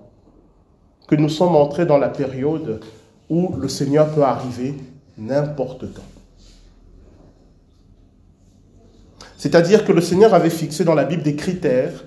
que 1.06 1.14
nous 1.14 1.28
sommes 1.28 1.56
entrés 1.56 1.86
dans 1.86 1.98
la 1.98 2.08
période 2.08 2.80
où 3.32 3.54
le 3.56 3.66
Seigneur 3.66 4.10
peut 4.10 4.24
arriver 4.24 4.74
n'importe 5.16 5.86
quand. 5.94 6.02
C'est-à-dire 9.38 9.86
que 9.86 9.92
le 9.92 10.02
Seigneur 10.02 10.34
avait 10.34 10.50
fixé 10.50 10.84
dans 10.84 10.94
la 10.94 11.04
Bible 11.04 11.22
des 11.22 11.34
critères 11.34 12.04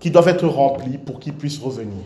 qui 0.00 0.10
doivent 0.10 0.28
être 0.28 0.46
remplis 0.46 0.98
pour 0.98 1.18
qu'il 1.18 1.32
puisse 1.32 1.58
revenir. 1.58 2.04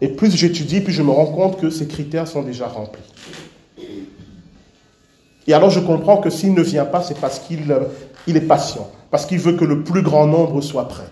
Et 0.00 0.08
plus 0.08 0.34
j'étudie, 0.34 0.80
plus 0.80 0.92
je 0.92 1.04
me 1.04 1.12
rends 1.12 1.26
compte 1.26 1.60
que 1.60 1.70
ces 1.70 1.86
critères 1.86 2.26
sont 2.26 2.42
déjà 2.42 2.66
remplis. 2.66 3.04
Et 5.46 5.54
alors 5.54 5.70
je 5.70 5.78
comprends 5.78 6.16
que 6.16 6.28
s'il 6.28 6.54
ne 6.54 6.62
vient 6.62 6.86
pas, 6.86 7.02
c'est 7.02 7.20
parce 7.20 7.38
qu'il 7.38 7.70
euh, 7.70 7.84
est 8.26 8.40
patient, 8.40 8.90
parce 9.12 9.26
qu'il 9.26 9.38
veut 9.38 9.52
que 9.52 9.64
le 9.64 9.84
plus 9.84 10.02
grand 10.02 10.26
nombre 10.26 10.60
soit 10.60 10.88
prêt. 10.88 11.08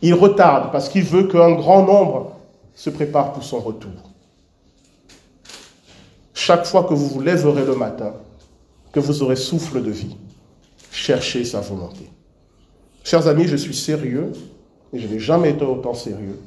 Il 0.00 0.14
retarde 0.14 0.70
parce 0.70 0.88
qu'il 0.88 1.02
veut 1.02 1.24
qu'un 1.24 1.54
grand 1.54 1.82
nombre 1.84 2.37
se 2.78 2.90
prépare 2.90 3.32
pour 3.32 3.42
son 3.42 3.58
retour. 3.58 3.90
Chaque 6.32 6.64
fois 6.64 6.84
que 6.84 6.94
vous 6.94 7.08
vous 7.08 7.20
lèverez 7.20 7.64
le 7.64 7.74
matin, 7.74 8.14
que 8.92 9.00
vous 9.00 9.20
aurez 9.20 9.34
souffle 9.34 9.82
de 9.82 9.90
vie, 9.90 10.16
cherchez 10.92 11.44
sa 11.44 11.60
volonté. 11.60 12.08
Chers 13.02 13.26
amis, 13.26 13.48
je 13.48 13.56
suis 13.56 13.74
sérieux 13.74 14.30
et 14.92 15.00
je 15.00 15.08
n'ai 15.08 15.18
jamais 15.18 15.50
été 15.50 15.64
autant 15.64 15.92
sérieux. 15.92 16.38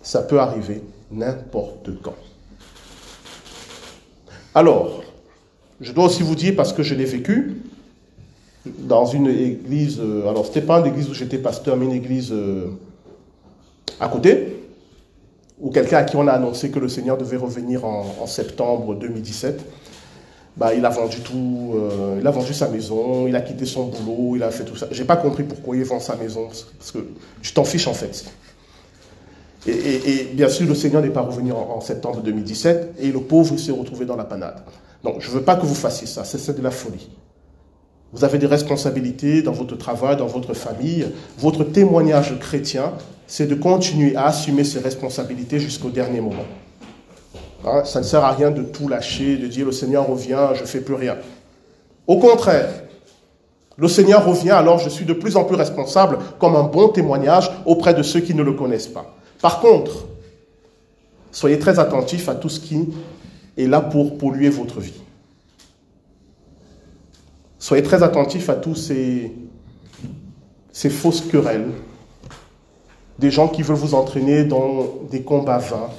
Ça 0.00 0.22
peut 0.22 0.40
arriver 0.40 0.82
n'importe 1.10 1.90
quand. 2.02 2.16
Alors, 4.54 5.02
je 5.82 5.92
dois 5.92 6.06
aussi 6.06 6.22
vous 6.22 6.34
dire, 6.34 6.56
parce 6.56 6.72
que 6.72 6.82
je 6.82 6.94
l'ai 6.94 7.04
vécu, 7.04 7.60
dans 8.64 9.04
une 9.04 9.26
église, 9.26 10.00
euh, 10.00 10.30
alors 10.30 10.46
c'était 10.46 10.62
pas 10.62 10.80
une 10.80 10.86
église 10.86 11.10
où 11.10 11.14
j'étais 11.14 11.38
pasteur, 11.38 11.76
mais 11.76 11.84
une 11.84 11.92
église 11.92 12.32
euh, 12.32 12.70
à 14.00 14.08
côté, 14.08 14.65
où 15.60 15.70
quelqu'un 15.70 15.98
à 15.98 16.04
qui 16.04 16.16
on 16.16 16.26
a 16.26 16.32
annoncé 16.32 16.70
que 16.70 16.78
le 16.78 16.88
Seigneur 16.88 17.16
devait 17.16 17.36
revenir 17.36 17.84
en, 17.84 18.26
septembre 18.26 18.94
2017, 18.94 19.60
bah, 20.56 20.74
il 20.74 20.84
a 20.84 20.90
vendu 20.90 21.20
tout, 21.20 21.74
euh, 21.74 22.18
il 22.20 22.26
a 22.26 22.30
vendu 22.30 22.54
sa 22.54 22.68
maison, 22.68 23.26
il 23.26 23.36
a 23.36 23.40
quitté 23.40 23.66
son 23.66 23.86
boulot, 23.86 24.36
il 24.36 24.42
a 24.42 24.50
fait 24.50 24.64
tout 24.64 24.76
ça. 24.76 24.86
J'ai 24.90 25.04
pas 25.04 25.16
compris 25.16 25.44
pourquoi 25.44 25.76
il 25.76 25.84
vend 25.84 26.00
sa 26.00 26.16
maison, 26.16 26.48
parce 26.78 26.92
que 26.92 27.06
tu 27.42 27.52
t'en 27.52 27.64
fiches 27.64 27.88
en 27.88 27.94
fait. 27.94 28.24
Et, 29.68 30.28
bien 30.32 30.48
sûr, 30.48 30.66
le 30.66 30.76
Seigneur 30.76 31.02
n'est 31.02 31.10
pas 31.10 31.22
revenu 31.22 31.50
en, 31.52 31.80
septembre 31.80 32.20
2017 32.22 32.94
et 33.00 33.10
le 33.10 33.20
pauvre 33.20 33.56
s'est 33.56 33.72
retrouvé 33.72 34.06
dans 34.06 34.14
la 34.14 34.24
panade. 34.24 34.62
Donc, 35.02 35.16
je 35.18 35.30
veux 35.30 35.42
pas 35.42 35.56
que 35.56 35.66
vous 35.66 35.74
fassiez 35.74 36.06
ça, 36.06 36.24
c'est 36.24 36.56
de 36.56 36.62
la 36.62 36.70
folie. 36.70 37.08
Vous 38.12 38.24
avez 38.24 38.38
des 38.38 38.46
responsabilités 38.46 39.42
dans 39.42 39.52
votre 39.52 39.76
travail, 39.76 40.16
dans 40.16 40.26
votre 40.26 40.54
famille. 40.54 41.06
Votre 41.38 41.64
témoignage 41.64 42.38
chrétien, 42.38 42.92
c'est 43.26 43.46
de 43.46 43.54
continuer 43.54 44.14
à 44.16 44.26
assumer 44.26 44.64
ces 44.64 44.78
responsabilités 44.78 45.58
jusqu'au 45.58 45.90
dernier 45.90 46.20
moment. 46.20 46.44
Hein, 47.64 47.82
ça 47.84 48.00
ne 48.00 48.04
sert 48.04 48.24
à 48.24 48.32
rien 48.32 48.50
de 48.50 48.62
tout 48.62 48.88
lâcher, 48.88 49.36
de 49.36 49.46
dire 49.46 49.66
le 49.66 49.72
Seigneur 49.72 50.06
revient, 50.06 50.50
je 50.54 50.62
ne 50.62 50.66
fais 50.66 50.80
plus 50.80 50.94
rien. 50.94 51.16
Au 52.06 52.18
contraire, 52.18 52.68
le 53.76 53.88
Seigneur 53.88 54.24
revient, 54.24 54.50
alors 54.50 54.78
je 54.78 54.88
suis 54.88 55.04
de 55.04 55.12
plus 55.12 55.36
en 55.36 55.44
plus 55.44 55.56
responsable 55.56 56.18
comme 56.38 56.56
un 56.56 56.62
bon 56.62 56.88
témoignage 56.88 57.50
auprès 57.66 57.94
de 57.94 58.02
ceux 58.02 58.20
qui 58.20 58.34
ne 58.34 58.42
le 58.42 58.52
connaissent 58.52 58.86
pas. 58.86 59.14
Par 59.42 59.60
contre, 59.60 60.06
soyez 61.32 61.58
très 61.58 61.78
attentifs 61.78 62.28
à 62.28 62.34
tout 62.34 62.48
ce 62.48 62.60
qui 62.60 62.88
est 63.58 63.66
là 63.66 63.80
pour 63.80 64.16
polluer 64.16 64.48
votre 64.48 64.80
vie. 64.80 65.00
Soyez 67.58 67.82
très 67.82 68.02
attentifs 68.02 68.48
à 68.48 68.54
tous 68.54 68.76
ces, 68.76 69.32
ces 70.72 70.88
fausses 70.88 71.22
querelles, 71.22 71.70
des 73.18 73.30
gens 73.30 73.48
qui 73.48 73.62
veulent 73.62 73.76
vous 73.76 73.94
entraîner 73.94 74.44
dans 74.44 74.86
des 75.10 75.22
combats 75.22 75.58
vains. 75.58 75.90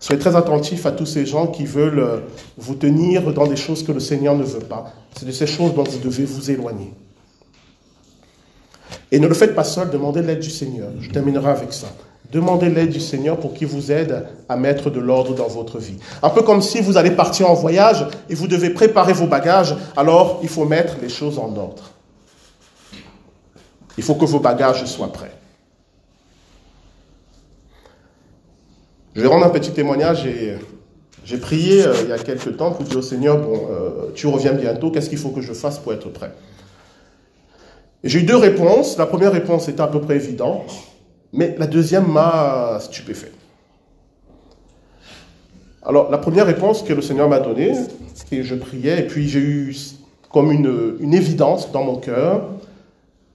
Soyez 0.00 0.18
très 0.18 0.34
attentifs 0.34 0.84
à 0.86 0.92
tous 0.92 1.06
ces 1.06 1.26
gens 1.26 1.46
qui 1.46 1.64
veulent 1.64 2.24
vous 2.58 2.74
tenir 2.74 3.32
dans 3.32 3.46
des 3.46 3.56
choses 3.56 3.84
que 3.84 3.92
le 3.92 4.00
Seigneur 4.00 4.34
ne 4.34 4.42
veut 4.42 4.60
pas. 4.60 4.92
C'est 5.16 5.26
de 5.26 5.32
ces 5.32 5.46
choses 5.46 5.74
dont 5.74 5.84
vous 5.84 5.98
devez 5.98 6.24
vous 6.24 6.50
éloigner. 6.50 6.92
Et 9.12 9.20
ne 9.20 9.28
le 9.28 9.34
faites 9.34 9.54
pas 9.54 9.64
seul, 9.64 9.90
demandez 9.90 10.22
l'aide 10.22 10.40
du 10.40 10.50
Seigneur. 10.50 10.88
Je 11.00 11.10
terminerai 11.10 11.50
avec 11.50 11.72
ça. 11.72 11.88
Demandez 12.32 12.70
l'aide 12.70 12.88
du 12.88 12.98
Seigneur 12.98 13.38
pour 13.38 13.52
qu'il 13.52 13.66
vous 13.66 13.92
aide 13.92 14.24
à 14.48 14.56
mettre 14.56 14.88
de 14.88 14.98
l'ordre 14.98 15.34
dans 15.34 15.48
votre 15.48 15.78
vie. 15.78 15.98
Un 16.22 16.30
peu 16.30 16.40
comme 16.40 16.62
si 16.62 16.80
vous 16.80 16.96
allez 16.96 17.10
partir 17.10 17.50
en 17.50 17.54
voyage 17.54 18.06
et 18.30 18.34
vous 18.34 18.48
devez 18.48 18.70
préparer 18.70 19.12
vos 19.12 19.26
bagages, 19.26 19.76
alors 19.98 20.40
il 20.42 20.48
faut 20.48 20.64
mettre 20.64 20.96
les 21.02 21.10
choses 21.10 21.38
en 21.38 21.54
ordre. 21.56 21.90
Il 23.98 24.02
faut 24.02 24.14
que 24.14 24.24
vos 24.24 24.40
bagages 24.40 24.86
soient 24.86 25.12
prêts. 25.12 25.34
Je 29.14 29.20
vais 29.20 29.28
rendre 29.28 29.44
un 29.44 29.50
petit 29.50 29.72
témoignage. 29.72 30.26
J'ai 31.24 31.38
prié 31.38 31.84
euh, 31.84 31.94
il 32.02 32.08
y 32.08 32.12
a 32.12 32.18
quelques 32.18 32.56
temps 32.56 32.72
pour 32.72 32.84
dire 32.84 32.98
au 32.98 33.02
Seigneur, 33.02 33.38
bon, 33.38 33.68
euh, 33.70 34.10
tu 34.14 34.26
reviens 34.26 34.54
bientôt, 34.54 34.90
qu'est-ce 34.90 35.08
qu'il 35.08 35.18
faut 35.18 35.28
que 35.28 35.42
je 35.42 35.52
fasse 35.52 35.78
pour 35.78 35.92
être 35.92 36.08
prêt? 36.08 36.32
J'ai 38.02 38.20
eu 38.20 38.22
deux 38.22 38.36
réponses. 38.36 38.96
La 38.96 39.06
première 39.06 39.32
réponse 39.32 39.68
était 39.68 39.82
à 39.82 39.86
peu 39.86 40.00
près 40.00 40.16
évidente, 40.16 40.72
mais 41.32 41.54
la 41.58 41.66
deuxième 41.66 42.10
m'a 42.10 42.78
stupéfait. 42.80 43.32
Alors, 45.84 46.10
la 46.10 46.18
première 46.18 46.46
réponse 46.46 46.82
que 46.82 46.92
le 46.92 47.02
Seigneur 47.02 47.28
m'a 47.28 47.40
donnée, 47.40 47.72
et 48.30 48.42
je 48.42 48.54
priais, 48.54 49.00
et 49.00 49.06
puis 49.06 49.28
j'ai 49.28 49.40
eu 49.40 49.76
comme 50.32 50.50
une, 50.50 50.96
une, 51.00 51.12
évidence 51.12 51.70
dans 51.70 51.84
mon 51.84 51.96
cœur. 51.96 52.48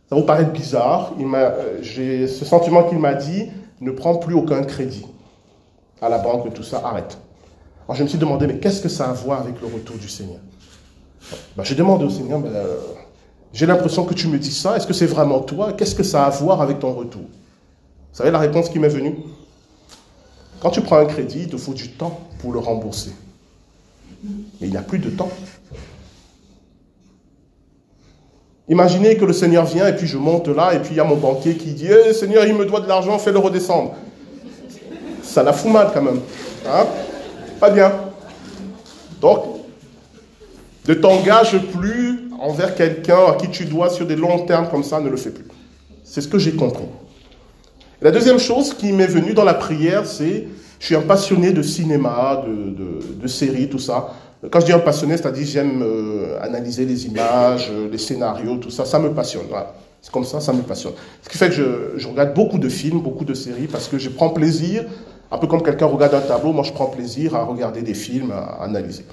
Ça 0.09 0.15
vous 0.15 0.23
paraît 0.23 0.45
bizarre. 0.45 1.13
J'ai 1.81 2.27
ce 2.27 2.45
sentiment 2.45 2.83
qu'il 2.83 2.97
m'a 2.97 3.13
dit 3.13 3.49
ne 3.79 3.91
prends 3.91 4.15
plus 4.15 4.33
aucun 4.33 4.63
crédit 4.63 5.05
à 6.01 6.09
la 6.09 6.17
banque, 6.19 6.53
tout 6.53 6.63
ça, 6.63 6.81
arrête. 6.83 7.17
Alors, 7.85 7.95
je 7.95 8.03
me 8.03 8.07
suis 8.07 8.17
demandé, 8.17 8.47
mais 8.47 8.59
qu'est-ce 8.59 8.81
que 8.81 8.89
ça 8.89 9.07
a 9.07 9.09
à 9.09 9.13
voir 9.13 9.41
avec 9.41 9.61
le 9.61 9.67
retour 9.67 9.97
du 9.97 10.09
Seigneur? 10.09 10.39
Ben, 11.55 11.63
J'ai 11.63 11.75
demandé 11.75 12.05
au 12.05 12.09
Seigneur, 12.09 12.39
ben, 12.39 12.51
j'ai 13.53 13.65
l'impression 13.65 14.05
que 14.05 14.13
tu 14.13 14.27
me 14.27 14.37
dis 14.37 14.51
ça. 14.51 14.75
Est-ce 14.75 14.85
que 14.85 14.93
c'est 14.93 15.05
vraiment 15.05 15.39
toi? 15.39 15.73
Qu'est-ce 15.73 15.95
que 15.95 16.03
ça 16.03 16.25
a 16.25 16.27
à 16.27 16.29
voir 16.29 16.61
avec 16.61 16.79
ton 16.79 16.93
retour? 16.93 17.23
Vous 17.23 18.17
savez 18.17 18.31
la 18.31 18.39
réponse 18.39 18.69
qui 18.69 18.79
m'est 18.79 18.89
venue? 18.89 19.15
Quand 20.59 20.69
tu 20.69 20.81
prends 20.81 20.97
un 20.97 21.05
crédit, 21.05 21.43
il 21.43 21.49
te 21.49 21.57
faut 21.57 21.73
du 21.73 21.91
temps 21.91 22.19
pour 22.39 22.51
le 22.51 22.59
rembourser. 22.59 23.11
Mais 24.23 24.67
il 24.67 24.71
n'y 24.71 24.77
a 24.77 24.81
plus 24.81 24.99
de 24.99 25.09
temps. 25.09 25.29
Imaginez 28.69 29.15
que 29.15 29.23
le 29.23 29.33
Seigneur 29.33 29.65
vient 29.65 29.87
et 29.87 29.95
puis 29.95 30.07
je 30.07 30.17
monte 30.17 30.49
là 30.49 30.73
et 30.73 30.79
puis 30.79 30.91
il 30.91 30.97
y 30.97 30.99
a 30.99 31.05
mon 31.05 31.15
banquier 31.15 31.55
qui 31.55 31.73
dit 31.73 31.87
eh, 31.87 32.13
Seigneur, 32.13 32.45
il 32.45 32.53
me 32.53 32.65
doit 32.65 32.81
de 32.81 32.87
l'argent, 32.87 33.17
fais-le 33.17 33.39
redescendre. 33.39 33.95
Ça 35.37 35.43
la 35.43 35.53
mal 35.71 35.91
quand 35.93 36.01
même. 36.01 36.19
Pas 37.59 37.69
bien. 37.69 37.91
Donc, 39.21 39.43
ne 40.87 40.95
t'engage 40.95 41.59
plus 41.77 42.31
envers 42.39 42.73
quelqu'un 42.73 43.19
à 43.27 43.35
qui 43.35 43.47
tu 43.51 43.65
dois 43.65 43.91
sur 43.91 44.07
des 44.07 44.15
longs 44.15 44.47
termes 44.47 44.67
comme 44.67 44.81
ça, 44.81 44.99
ne 44.99 45.07
le 45.07 45.15
fais 45.15 45.29
plus. 45.29 45.45
C'est 46.03 46.21
ce 46.21 46.27
que 46.27 46.39
j'ai 46.39 46.53
compris. 46.53 46.85
La 48.01 48.09
deuxième 48.09 48.39
chose 48.39 48.73
qui 48.73 48.91
m'est 48.91 49.05
venue 49.05 49.35
dans 49.35 49.43
la 49.43 49.53
prière, 49.53 50.07
c'est, 50.07 50.47
je 50.79 50.85
suis 50.87 50.95
un 50.95 51.01
passionné 51.01 51.51
de 51.51 51.61
cinéma, 51.61 52.43
de, 52.47 53.27
séries, 53.27 53.69
tout 53.69 53.77
ça. 53.77 54.15
Quand 54.49 54.59
je 54.61 54.65
dis 54.65 54.73
un 54.73 54.79
passionné, 54.79 55.17
c'est-à-dire 55.17 55.45
j'aime 55.45 55.83
euh, 55.83 56.41
analyser 56.41 56.85
les 56.85 57.05
images, 57.05 57.69
euh, 57.71 57.87
les 57.91 57.99
scénarios, 57.99 58.57
tout 58.57 58.71
ça, 58.71 58.85
ça 58.85 58.97
me 58.97 59.13
passionne. 59.13 59.45
C'est 60.01 60.11
comme 60.11 60.25
ça, 60.25 60.39
ça 60.39 60.51
me 60.51 60.63
passionne. 60.63 60.93
Ce 61.21 61.29
qui 61.29 61.37
fait 61.37 61.49
que 61.49 61.53
je, 61.53 61.63
je, 61.97 62.07
regarde 62.07 62.33
beaucoup 62.33 62.57
de 62.57 62.69
films, 62.69 63.01
beaucoup 63.01 63.25
de 63.25 63.35
séries, 63.35 63.67
parce 63.67 63.87
que 63.87 63.99
je 63.99 64.09
prends 64.09 64.29
plaisir, 64.29 64.85
un 65.31 65.37
peu 65.37 65.47
comme 65.47 65.61
quelqu'un 65.61 65.85
regarde 65.85 66.13
un 66.13 66.21
tableau, 66.21 66.53
moi 66.53 66.63
je 66.63 66.71
prends 66.71 66.87
plaisir 66.87 67.35
à 67.35 67.43
regarder 67.43 67.81
des 67.81 67.93
films, 67.93 68.31
à 68.31 68.63
analyser. 68.63 69.05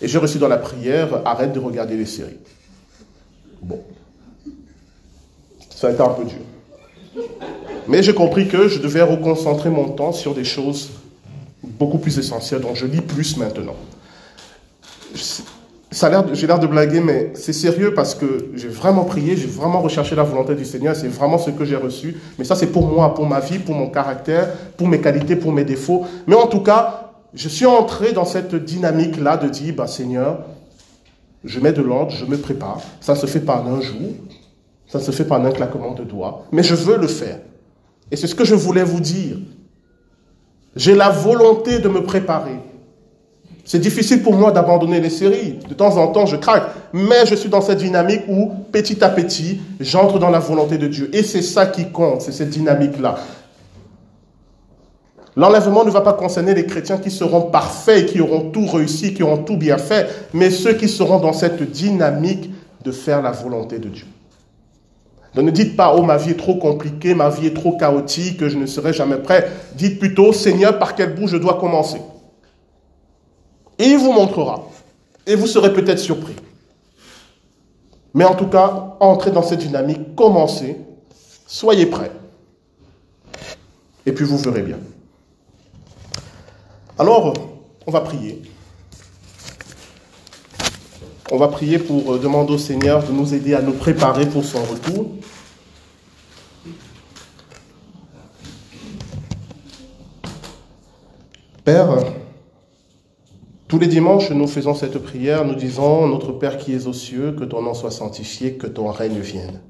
Et 0.00 0.08
j'ai 0.08 0.18
reçu 0.18 0.38
dans 0.38 0.48
la 0.48 0.56
prière, 0.56 1.20
arrête 1.24 1.52
de 1.52 1.60
regarder 1.60 1.96
les 1.96 2.06
séries. 2.06 2.38
Bon. 3.60 3.80
Ça 5.70 5.88
a 5.88 5.90
été 5.90 6.00
un 6.00 6.08
peu 6.08 6.24
dur. 6.24 7.24
Mais 7.88 8.02
j'ai 8.02 8.14
compris 8.14 8.48
que 8.48 8.68
je 8.68 8.80
devais 8.80 9.02
reconcentrer 9.02 9.70
mon 9.70 9.90
temps 9.90 10.12
sur 10.12 10.34
des 10.34 10.44
choses 10.44 10.90
beaucoup 11.62 11.98
plus 11.98 12.18
essentielles, 12.18 12.60
dont 12.60 12.74
je 12.74 12.86
lis 12.86 13.00
plus 13.00 13.36
maintenant. 13.36 13.76
J'ai 15.92 16.46
l'air 16.46 16.58
de 16.58 16.66
blaguer, 16.66 17.00
mais 17.00 17.32
c'est 17.34 17.52
sérieux 17.52 17.92
parce 17.92 18.14
que 18.14 18.50
j'ai 18.54 18.68
vraiment 18.68 19.04
prié, 19.04 19.36
j'ai 19.36 19.46
vraiment 19.46 19.80
recherché 19.82 20.16
la 20.16 20.22
volonté 20.22 20.54
du 20.54 20.64
Seigneur, 20.64 20.96
c'est 20.96 21.08
vraiment 21.08 21.36
ce 21.36 21.50
que 21.50 21.66
j'ai 21.66 21.76
reçu. 21.76 22.16
Mais 22.38 22.44
ça, 22.44 22.56
c'est 22.56 22.68
pour 22.68 22.86
moi, 22.86 23.14
pour 23.14 23.26
ma 23.26 23.40
vie, 23.40 23.58
pour 23.58 23.74
mon 23.74 23.90
caractère, 23.90 24.48
pour 24.76 24.88
mes 24.88 25.00
qualités, 25.00 25.36
pour 25.36 25.52
mes 25.52 25.64
défauts. 25.64 26.06
Mais 26.26 26.34
en 26.34 26.46
tout 26.46 26.60
cas, 26.60 27.12
je 27.34 27.48
suis 27.48 27.66
entré 27.66 28.12
dans 28.12 28.24
cette 28.24 28.54
dynamique-là 28.54 29.36
de 29.36 29.48
dire, 29.48 29.74
bah, 29.76 29.86
Seigneur, 29.86 30.44
Je 31.44 31.58
mets 31.58 31.72
de 31.72 31.82
l'ordre, 31.82 32.12
je 32.12 32.24
me 32.24 32.36
prépare. 32.36 32.80
Ça 33.00 33.14
ne 33.14 33.18
se 33.18 33.26
fait 33.26 33.40
pas 33.40 33.56
en 33.56 33.66
un 33.74 33.80
jour, 33.80 34.12
ça 34.86 34.98
ne 34.98 35.02
se 35.02 35.10
fait 35.10 35.24
pas 35.24 35.38
en 35.38 35.44
un 35.44 35.50
claquement 35.50 35.92
de 35.92 36.04
doigts, 36.04 36.46
mais 36.52 36.62
je 36.62 36.74
veux 36.74 36.96
le 36.96 37.08
faire. 37.08 37.40
Et 38.10 38.16
c'est 38.16 38.26
ce 38.26 38.34
que 38.34 38.44
je 38.44 38.54
voulais 38.54 38.84
vous 38.84 39.00
dire. 39.00 39.38
J'ai 40.76 40.94
la 40.94 41.10
volonté 41.10 41.80
de 41.80 41.88
me 41.88 42.02
préparer. 42.02 42.58
C'est 43.64 43.78
difficile 43.78 44.22
pour 44.22 44.34
moi 44.34 44.50
d'abandonner 44.50 45.00
les 45.00 45.10
séries. 45.10 45.58
De 45.68 45.74
temps 45.74 45.96
en 45.96 46.08
temps, 46.08 46.26
je 46.26 46.36
craque. 46.36 46.64
Mais 46.92 47.26
je 47.26 47.34
suis 47.34 47.48
dans 47.48 47.60
cette 47.60 47.78
dynamique 47.78 48.22
où, 48.28 48.50
petit 48.72 49.02
à 49.04 49.08
petit, 49.08 49.60
j'entre 49.78 50.18
dans 50.18 50.30
la 50.30 50.40
volonté 50.40 50.78
de 50.78 50.88
Dieu. 50.88 51.10
Et 51.12 51.22
c'est 51.22 51.42
ça 51.42 51.66
qui 51.66 51.90
compte, 51.90 52.22
c'est 52.22 52.32
cette 52.32 52.50
dynamique-là. 52.50 53.16
L'enlèvement 55.34 55.84
ne 55.84 55.90
va 55.90 56.02
pas 56.02 56.12
concerner 56.12 56.54
les 56.54 56.66
chrétiens 56.66 56.98
qui 56.98 57.10
seront 57.10 57.42
parfaits, 57.42 58.06
qui 58.06 58.20
auront 58.20 58.50
tout 58.50 58.66
réussi, 58.66 59.14
qui 59.14 59.22
auront 59.22 59.38
tout 59.38 59.56
bien 59.56 59.78
fait, 59.78 60.08
mais 60.34 60.50
ceux 60.50 60.74
qui 60.74 60.88
seront 60.88 61.20
dans 61.20 61.32
cette 61.32 61.62
dynamique 61.70 62.50
de 62.84 62.92
faire 62.92 63.22
la 63.22 63.30
volonté 63.30 63.78
de 63.78 63.88
Dieu. 63.88 64.04
Donc 65.34 65.46
ne 65.46 65.50
dites 65.50 65.74
pas, 65.74 65.94
oh 65.96 66.02
ma 66.02 66.18
vie 66.18 66.32
est 66.32 66.38
trop 66.38 66.56
compliquée, 66.56 67.14
ma 67.14 67.30
vie 67.30 67.46
est 67.46 67.54
trop 67.54 67.78
chaotique, 67.78 68.46
je 68.46 68.58
ne 68.58 68.66
serai 68.66 68.92
jamais 68.92 69.16
prêt. 69.16 69.50
Dites 69.74 69.98
plutôt, 69.98 70.34
Seigneur, 70.34 70.78
par 70.78 70.94
quel 70.94 71.14
bout 71.14 71.28
je 71.28 71.38
dois 71.38 71.54
commencer? 71.54 72.02
Et 73.82 73.86
il 73.86 73.98
vous 73.98 74.12
montrera. 74.12 74.68
Et 75.26 75.34
vous 75.34 75.48
serez 75.48 75.72
peut-être 75.72 75.98
surpris. 75.98 76.36
Mais 78.14 78.24
en 78.24 78.36
tout 78.36 78.46
cas, 78.46 78.96
entrez 79.00 79.32
dans 79.32 79.42
cette 79.42 79.58
dynamique, 79.58 80.14
commencez, 80.14 80.76
soyez 81.48 81.86
prêts. 81.86 82.12
Et 84.06 84.12
puis 84.12 84.24
vous 84.24 84.38
verrez 84.38 84.62
bien. 84.62 84.78
Alors, 86.96 87.34
on 87.84 87.90
va 87.90 88.02
prier. 88.02 88.40
On 91.32 91.36
va 91.36 91.48
prier 91.48 91.80
pour 91.80 92.12
euh, 92.12 92.18
demander 92.20 92.52
au 92.52 92.58
Seigneur 92.58 93.02
de 93.02 93.10
nous 93.10 93.34
aider 93.34 93.54
à 93.54 93.62
nous 93.62 93.72
préparer 93.72 94.26
pour 94.26 94.44
son 94.44 94.62
retour. 94.62 95.10
Père, 101.64 102.21
tous 103.72 103.78
les 103.78 103.86
dimanches, 103.86 104.30
nous 104.30 104.48
faisons 104.48 104.74
cette 104.74 104.98
prière, 104.98 105.46
nous 105.46 105.54
disons, 105.54 106.06
Notre 106.06 106.32
Père 106.32 106.58
qui 106.58 106.74
es 106.74 106.86
aux 106.86 106.92
cieux, 106.92 107.32
que 107.32 107.44
ton 107.44 107.62
nom 107.62 107.72
soit 107.72 107.90
sanctifié, 107.90 108.58
que 108.58 108.66
ton 108.66 108.90
règne 108.90 109.20
vienne. 109.20 109.62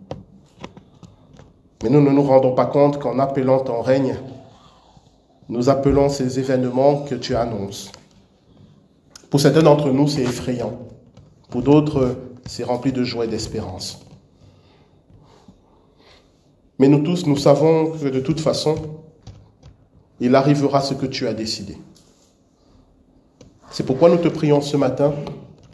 Mais 1.85 1.89
nous 1.89 2.01
ne 2.01 2.11
nous 2.11 2.25
rendons 2.25 2.53
pas 2.53 2.67
compte 2.67 2.99
qu'en 2.99 3.21
appelant 3.21 3.61
ton 3.61 3.81
règne, 3.81 4.17
nous 5.49 5.69
appelons 5.69 6.09
ces 6.09 6.41
événements 6.41 7.03
que 7.03 7.15
tu 7.15 7.37
annonces. 7.37 7.93
Pour 9.31 9.39
certains 9.39 9.63
d'entre 9.63 9.93
nous, 9.93 10.09
c'est 10.09 10.23
effrayant. 10.23 10.81
Pour 11.49 11.63
d'autres, 11.63 12.17
c'est 12.45 12.65
rempli 12.65 12.91
de 12.91 13.05
joie 13.05 13.27
et 13.27 13.29
d'espérance. 13.29 14.05
Mais 16.81 16.89
nous 16.89 17.05
tous, 17.05 17.25
nous 17.29 17.37
savons 17.37 17.93
que 17.93 18.09
de 18.09 18.19
toute 18.19 18.41
façon, 18.41 18.75
il 20.19 20.35
arrivera 20.35 20.81
ce 20.81 20.95
que 20.95 21.07
tu 21.07 21.29
as 21.29 21.35
décidé. 21.35 21.77
C'est 23.73 23.87
pourquoi 23.87 24.11
nous 24.11 24.19
te 24.19 24.29
prions 24.29 24.61
ce 24.61 24.77
matin, 24.77 25.15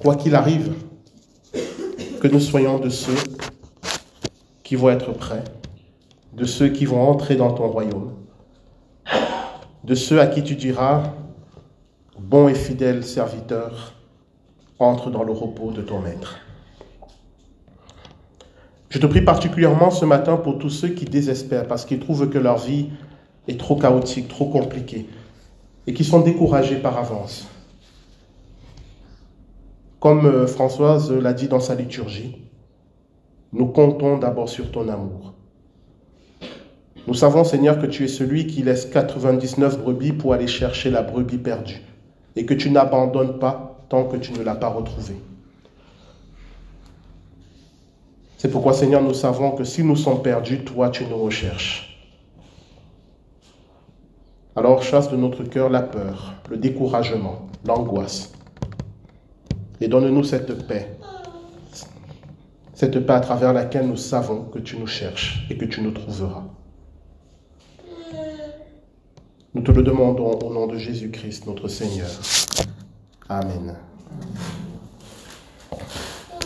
quoi 0.00 0.14
qu'il 0.14 0.36
arrive, 0.36 0.72
que 2.20 2.28
nous 2.28 2.38
soyons 2.38 2.78
de 2.78 2.90
ceux 2.90 3.16
qui 4.62 4.76
vont 4.76 4.90
être 4.90 5.10
prêts, 5.10 5.42
de 6.32 6.44
ceux 6.44 6.68
qui 6.68 6.84
vont 6.84 7.02
entrer 7.02 7.34
dans 7.34 7.52
ton 7.52 7.66
royaume, 7.66 8.12
de 9.82 9.96
ceux 9.96 10.20
à 10.20 10.28
qui 10.28 10.44
tu 10.44 10.54
diras, 10.54 11.12
bon 12.20 12.46
et 12.46 12.54
fidèle 12.54 13.02
serviteur, 13.02 13.94
entre 14.78 15.10
dans 15.10 15.24
le 15.24 15.32
repos 15.32 15.72
de 15.72 15.82
ton 15.82 15.98
Maître. 15.98 16.38
Je 18.90 19.00
te 19.00 19.06
prie 19.06 19.22
particulièrement 19.22 19.90
ce 19.90 20.04
matin 20.04 20.36
pour 20.36 20.58
tous 20.58 20.70
ceux 20.70 20.90
qui 20.90 21.04
désespèrent 21.04 21.66
parce 21.66 21.84
qu'ils 21.84 21.98
trouvent 21.98 22.30
que 22.30 22.38
leur 22.38 22.58
vie 22.58 22.90
est 23.48 23.58
trop 23.58 23.74
chaotique, 23.74 24.28
trop 24.28 24.46
compliquée 24.46 25.08
et 25.88 25.94
qui 25.94 26.04
sont 26.04 26.20
découragés 26.20 26.76
par 26.76 26.96
avance. 26.96 27.48
Comme 30.00 30.26
euh, 30.26 30.46
Françoise 30.46 31.12
l'a 31.12 31.32
dit 31.32 31.48
dans 31.48 31.60
sa 31.60 31.74
liturgie, 31.74 32.36
nous 33.52 33.66
comptons 33.66 34.18
d'abord 34.18 34.48
sur 34.48 34.70
ton 34.70 34.88
amour. 34.88 35.34
Nous 37.06 37.14
savons, 37.14 37.42
Seigneur, 37.42 37.80
que 37.80 37.86
tu 37.86 38.04
es 38.04 38.08
celui 38.08 38.46
qui 38.46 38.62
laisse 38.62 38.86
99 38.86 39.80
brebis 39.80 40.12
pour 40.12 40.34
aller 40.34 40.46
chercher 40.46 40.90
la 40.90 41.02
brebis 41.02 41.38
perdue 41.38 41.80
et 42.36 42.44
que 42.44 42.54
tu 42.54 42.70
n'abandonnes 42.70 43.38
pas 43.38 43.84
tant 43.88 44.04
que 44.04 44.16
tu 44.16 44.32
ne 44.32 44.42
l'as 44.42 44.54
pas 44.54 44.68
retrouvé. 44.68 45.14
C'est 48.36 48.50
pourquoi, 48.50 48.72
Seigneur, 48.72 49.02
nous 49.02 49.14
savons 49.14 49.52
que 49.52 49.64
si 49.64 49.82
nous 49.82 49.96
sommes 49.96 50.22
perdus, 50.22 50.64
toi, 50.64 50.90
tu 50.90 51.04
nous 51.06 51.16
recherches. 51.16 51.98
Alors 54.54 54.82
chasse 54.82 55.10
de 55.10 55.16
notre 55.16 55.44
cœur 55.44 55.70
la 55.70 55.82
peur, 55.82 56.34
le 56.50 56.56
découragement, 56.56 57.48
l'angoisse. 57.64 58.32
Et 59.80 59.88
donne-nous 59.88 60.24
cette 60.24 60.66
paix, 60.66 60.96
cette 62.74 62.98
paix 63.06 63.12
à 63.12 63.20
travers 63.20 63.52
laquelle 63.52 63.86
nous 63.86 63.96
savons 63.96 64.44
que 64.44 64.58
tu 64.58 64.76
nous 64.76 64.86
cherches 64.86 65.46
et 65.50 65.56
que 65.56 65.64
tu 65.64 65.80
nous 65.80 65.92
trouveras. 65.92 66.44
Nous 69.54 69.62
te 69.62 69.70
le 69.70 69.82
demandons 69.82 70.38
au 70.38 70.52
nom 70.52 70.66
de 70.66 70.76
Jésus-Christ, 70.76 71.46
notre 71.46 71.68
Seigneur. 71.68 72.08
Amen. 73.28 73.76